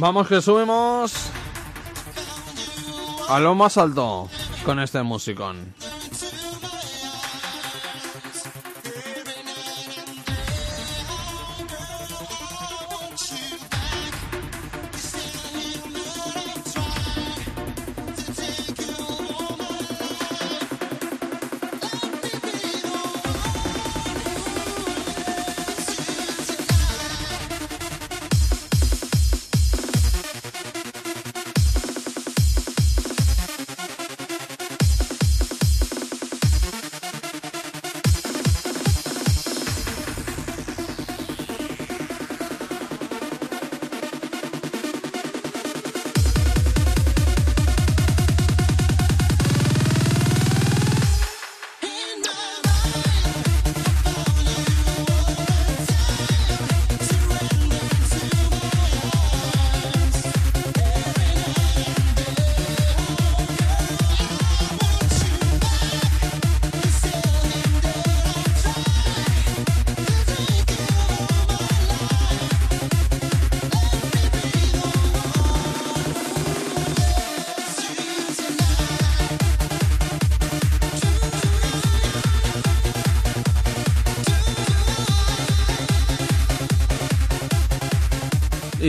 Vamos 0.03 0.27
que 0.27 0.43
subimos 0.43 1.13
a 3.29 3.39
lo 3.39 3.55
más 3.55 3.79
alto 3.79 4.29
con 4.65 4.81
este 4.81 5.01
musicón. 5.05 5.73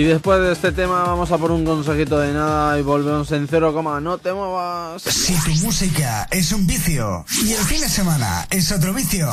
Y 0.04 0.08
después 0.08 0.42
de 0.42 0.52
este 0.52 0.74
tema 0.74 1.02
vamos 1.04 1.32
a 1.32 1.38
por 1.38 1.50
un 1.50 1.64
consejito 1.64 2.20
de 2.20 2.34
nada 2.34 2.78
y 2.78 2.82
volvemos 2.82 3.32
en 3.32 3.48
0, 3.50 4.02
no 4.02 4.18
te 4.18 4.34
muevas. 4.34 5.02
Si 5.02 5.34
tu 5.34 5.52
música 5.66 6.28
es 6.30 6.52
un 6.52 6.68
vicio 6.68 7.24
y 7.46 7.54
el 7.54 7.64
fin 7.64 7.80
de 7.80 7.88
semana 7.88 8.46
es 8.50 8.70
otro 8.74 8.94
vicio, 8.94 9.32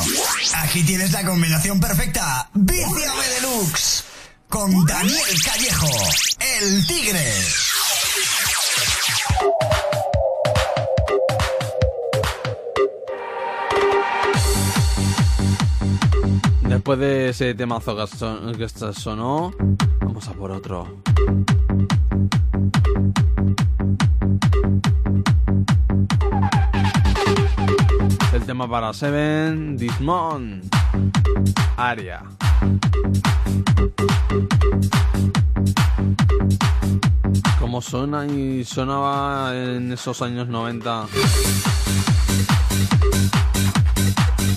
aquí 0.55 0.85
tienes 0.85 1.11
la 1.11 1.25
combinación 1.25 1.81
perfecta. 1.81 2.49
Viciame 2.55 3.29
Deluxe 3.41 4.05
con 4.49 4.87
Daniel 4.87 5.43
Callejo, 5.45 5.91
el 6.39 6.87
tigre. 6.87 7.35
Después 16.81 16.99
de 16.99 17.29
ese 17.29 17.53
temazo 17.55 17.95
que, 17.95 18.07
son- 18.07 18.55
que 18.55 18.67
sonó, 18.67 19.53
vamos 20.01 20.27
a 20.29 20.33
por 20.33 20.51
otro. 20.51 20.87
El 28.33 28.43
tema 28.47 28.69
para 28.69 28.93
Seven, 28.93 29.77
Dismon, 29.77 30.63
Aria. 31.77 32.23
Como 37.59 37.81
suena 37.83 38.27
y 38.27 38.65
sonaba 38.65 39.53
en 39.55 39.93
esos 39.93 40.23
años 40.23 40.49
90. 40.49 41.07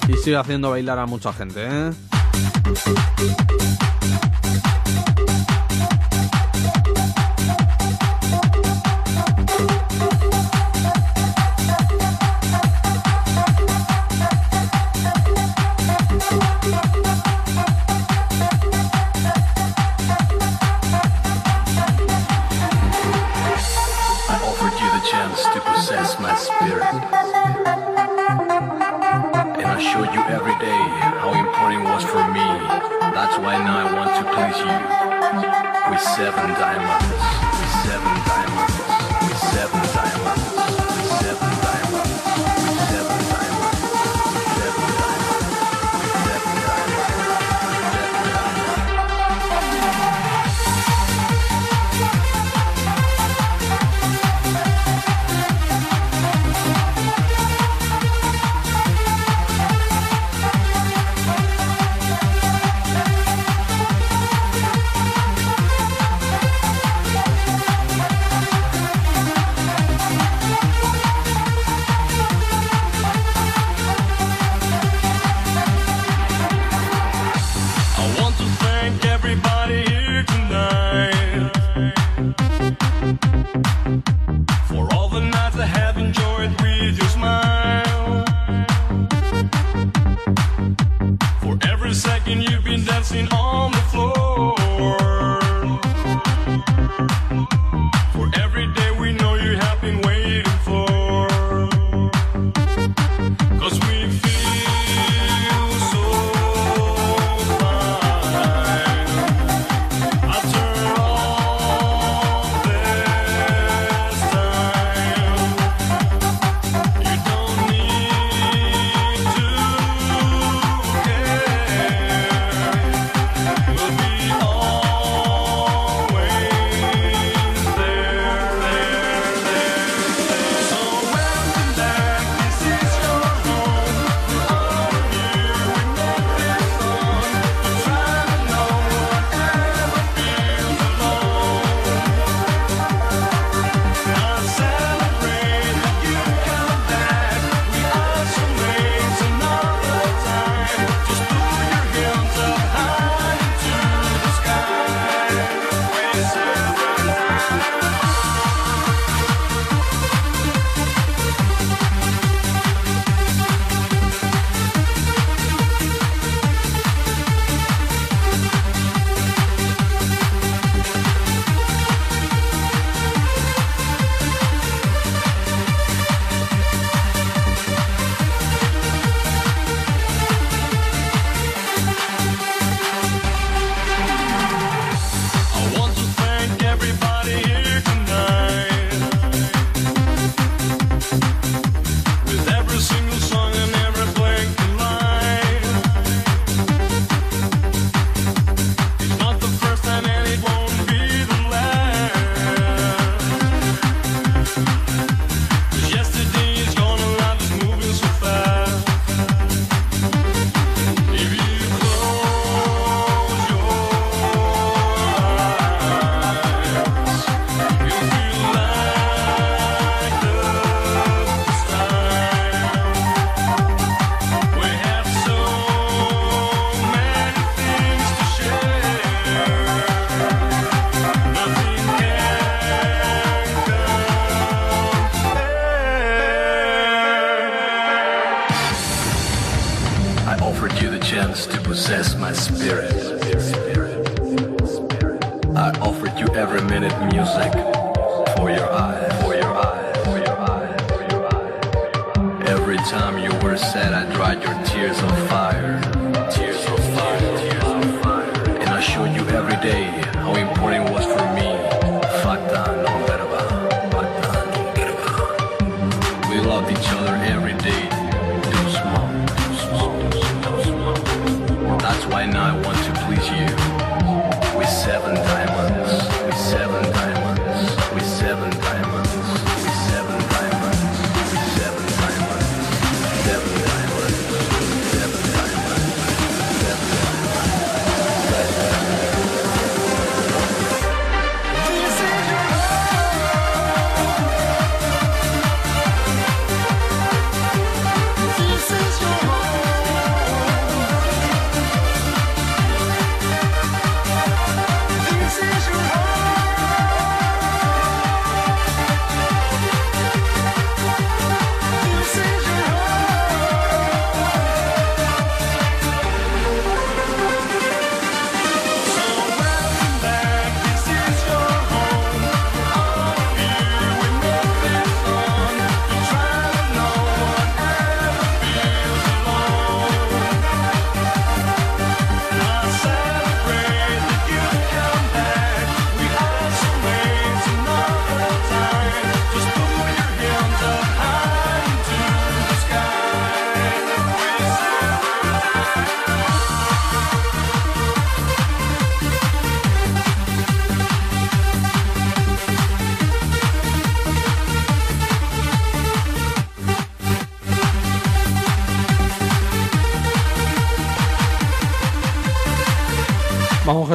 Y 0.08 0.18
sigue 0.18 0.36
haciendo 0.36 0.70
bailar 0.70 1.00
a 1.00 1.06
mucha 1.06 1.32
gente, 1.32 1.66
¿eh? 1.66 1.92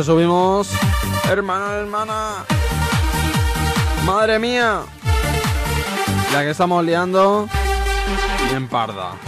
subimos. 0.02 0.70
Hermana, 1.30 1.74
hermana. 1.76 2.44
Madre 4.04 4.38
mía. 4.38 4.80
La 6.32 6.42
que 6.42 6.50
estamos 6.50 6.84
liando. 6.84 7.48
Bien 8.50 8.68
parda. 8.68 9.27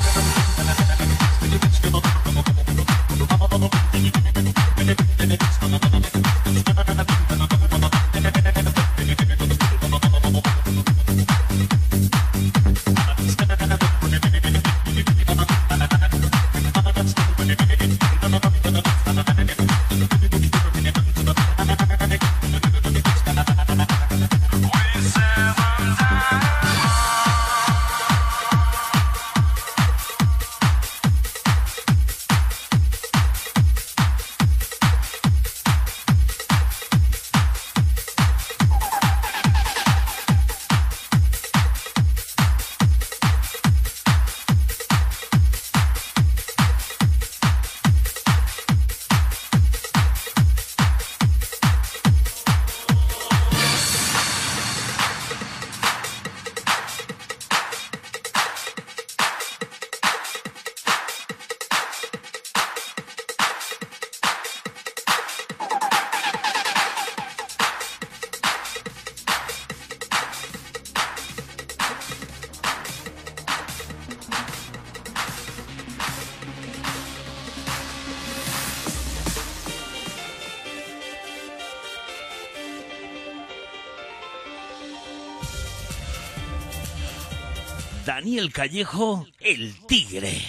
el 88.41 88.55
Callejo, 88.55 89.27
el 89.39 89.75
tigre. 89.87 90.41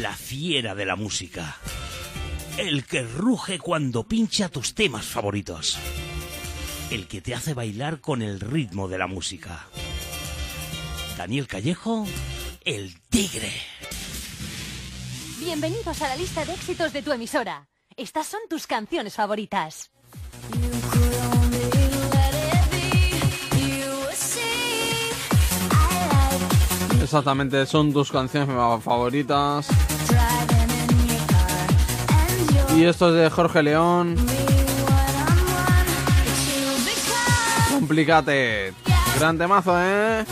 La 0.00 0.12
fiera 0.12 0.74
de 0.74 0.84
la 0.86 0.96
música. 0.96 1.56
El 2.56 2.84
que 2.84 3.02
ruge 3.02 3.60
cuando 3.60 4.08
pincha 4.08 4.48
tus 4.48 4.74
temas 4.74 5.06
favoritos. 5.06 5.78
El 6.90 7.06
que 7.06 7.20
te 7.20 7.36
hace 7.36 7.54
bailar 7.54 8.00
con 8.00 8.22
el 8.22 8.40
ritmo 8.40 8.88
de 8.88 8.98
la 8.98 9.06
música. 9.06 9.68
Daniel 11.16 11.46
Callejo, 11.46 12.04
el 12.64 13.00
tigre. 13.02 13.52
Bienvenidos 15.38 16.02
a 16.02 16.08
la 16.08 16.16
lista 16.16 16.44
de 16.44 16.54
éxitos 16.54 16.92
de 16.92 17.02
tu 17.02 17.12
emisora. 17.12 17.68
Estas 17.96 18.26
son 18.26 18.40
tus 18.50 18.66
canciones 18.66 19.14
favoritas. 19.14 19.87
Exactamente, 27.08 27.64
son 27.64 27.90
tus 27.90 28.12
canciones 28.12 28.54
favoritas. 28.84 29.66
Y 32.76 32.84
esto 32.84 33.08
es 33.08 33.14
de 33.14 33.30
Jorge 33.30 33.62
León. 33.62 34.14
Complícate. 37.70 38.74
Gran 39.18 39.38
temazo, 39.38 39.72
¿eh? 39.80 40.26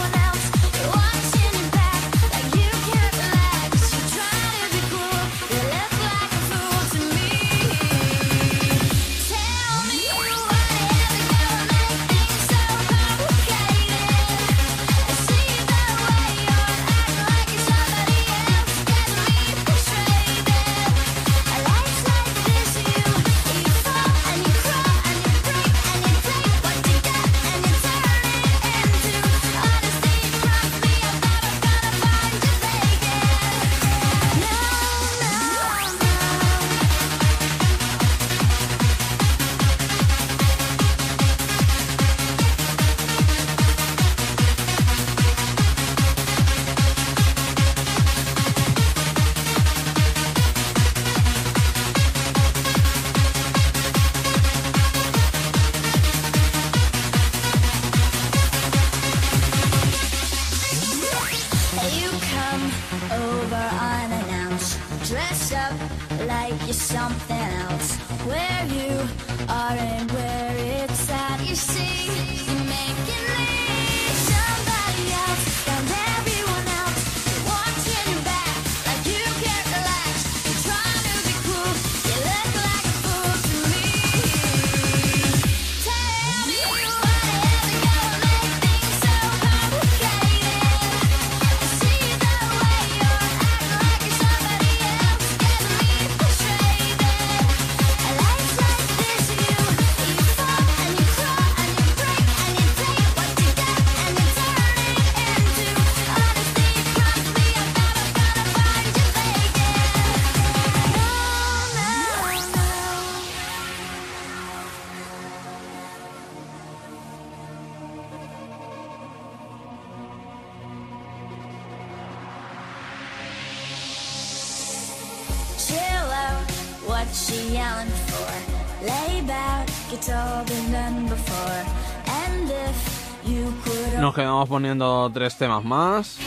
vamos 134.37 134.51
poniendo 134.51 135.11
tres 135.15 135.35
temas 135.39 135.65
más. 135.65 136.19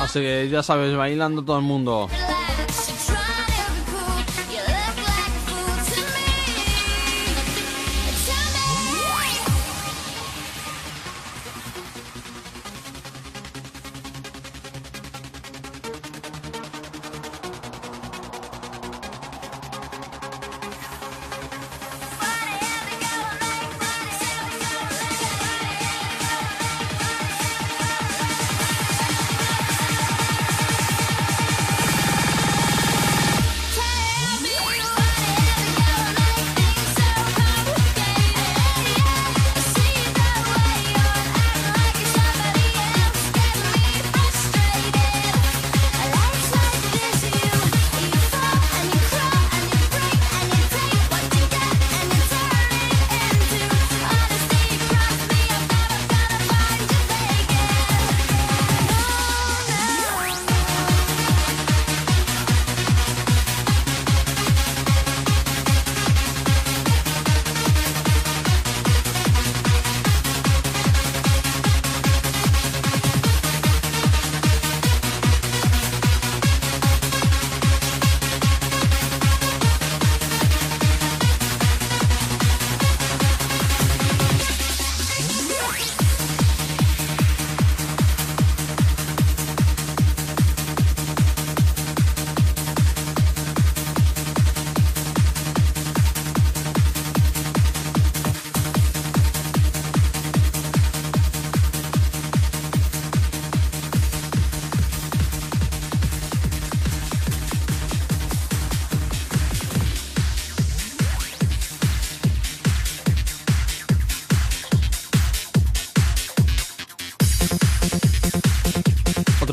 Así 0.00 0.20
que 0.20 0.48
ya 0.48 0.62
sabes, 0.62 0.96
bailando 0.96 1.44
todo 1.44 1.58
el 1.58 1.64
mundo. 1.64 2.08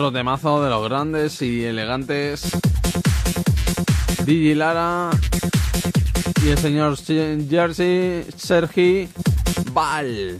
Otro 0.10 0.22
temazo 0.22 0.64
de 0.64 0.72
los 0.72 0.90
grandes 0.90 1.40
y 1.44 1.66
elegantes. 1.66 2.50
Digi 4.26 4.56
Lara 4.56 5.12
y 6.44 6.50
el 6.50 6.58
señor 6.58 6.98
Jersey 6.98 8.26
Sergi 8.36 9.08
Val. 9.72 10.40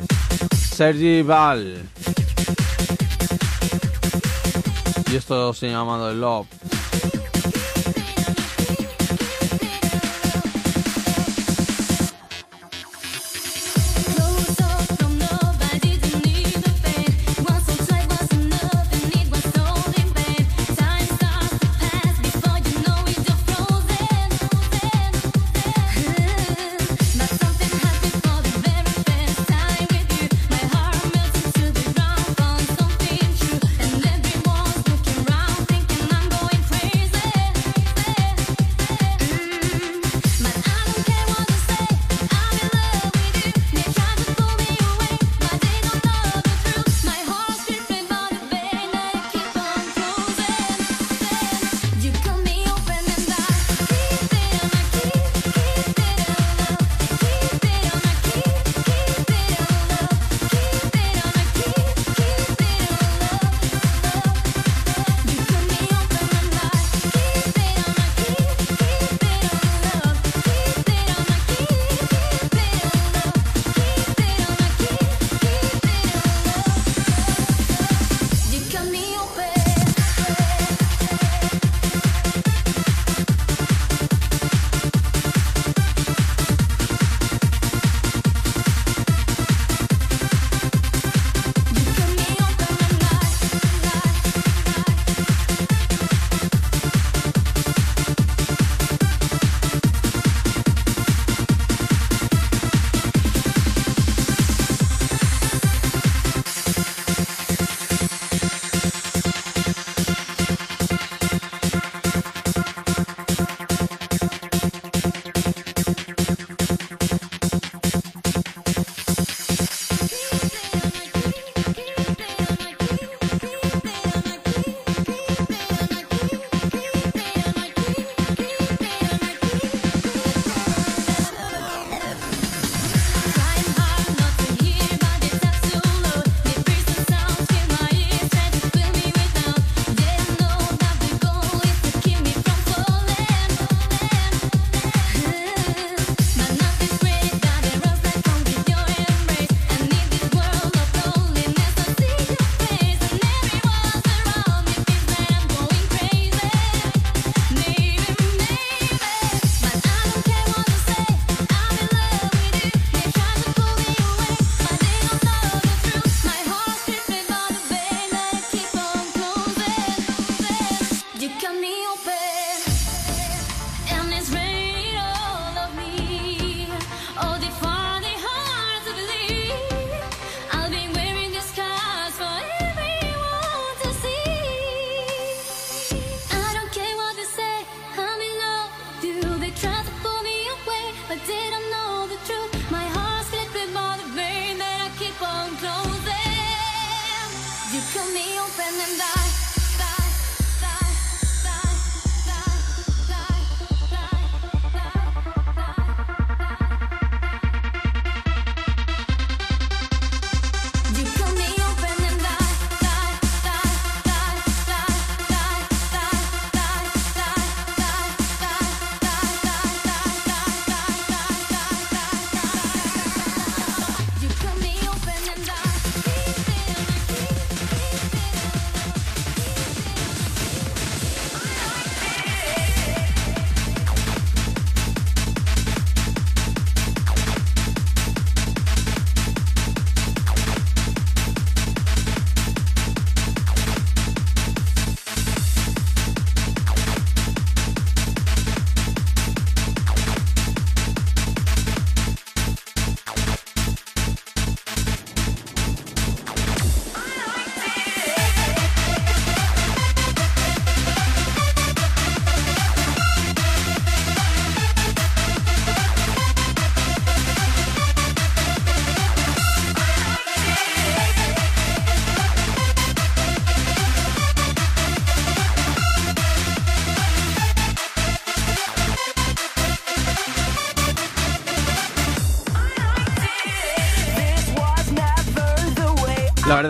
Sergi 0.56 1.22
Val. 1.22 1.84
Y 5.12 5.16
esto 5.16 5.54
se 5.54 5.70
llama 5.70 6.00
The 6.00 6.16
Love. 6.16 6.59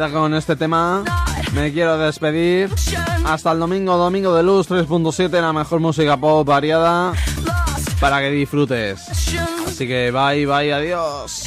Con 0.07 0.33
este 0.33 0.55
tema 0.55 1.03
me 1.53 1.73
quiero 1.73 1.97
despedir. 1.97 2.73
Hasta 3.25 3.51
el 3.51 3.59
domingo, 3.59 3.97
domingo 3.97 4.33
de 4.33 4.43
luz 4.43 4.69
3.7, 4.69 5.29
la 5.41 5.51
mejor 5.51 5.81
música 5.81 6.15
pop 6.15 6.47
variada 6.47 7.11
para 7.99 8.21
que 8.21 8.31
disfrutes. 8.31 9.01
Así 9.67 9.87
que 9.87 10.09
bye, 10.11 10.45
bye, 10.45 10.73
adiós. 10.73 11.38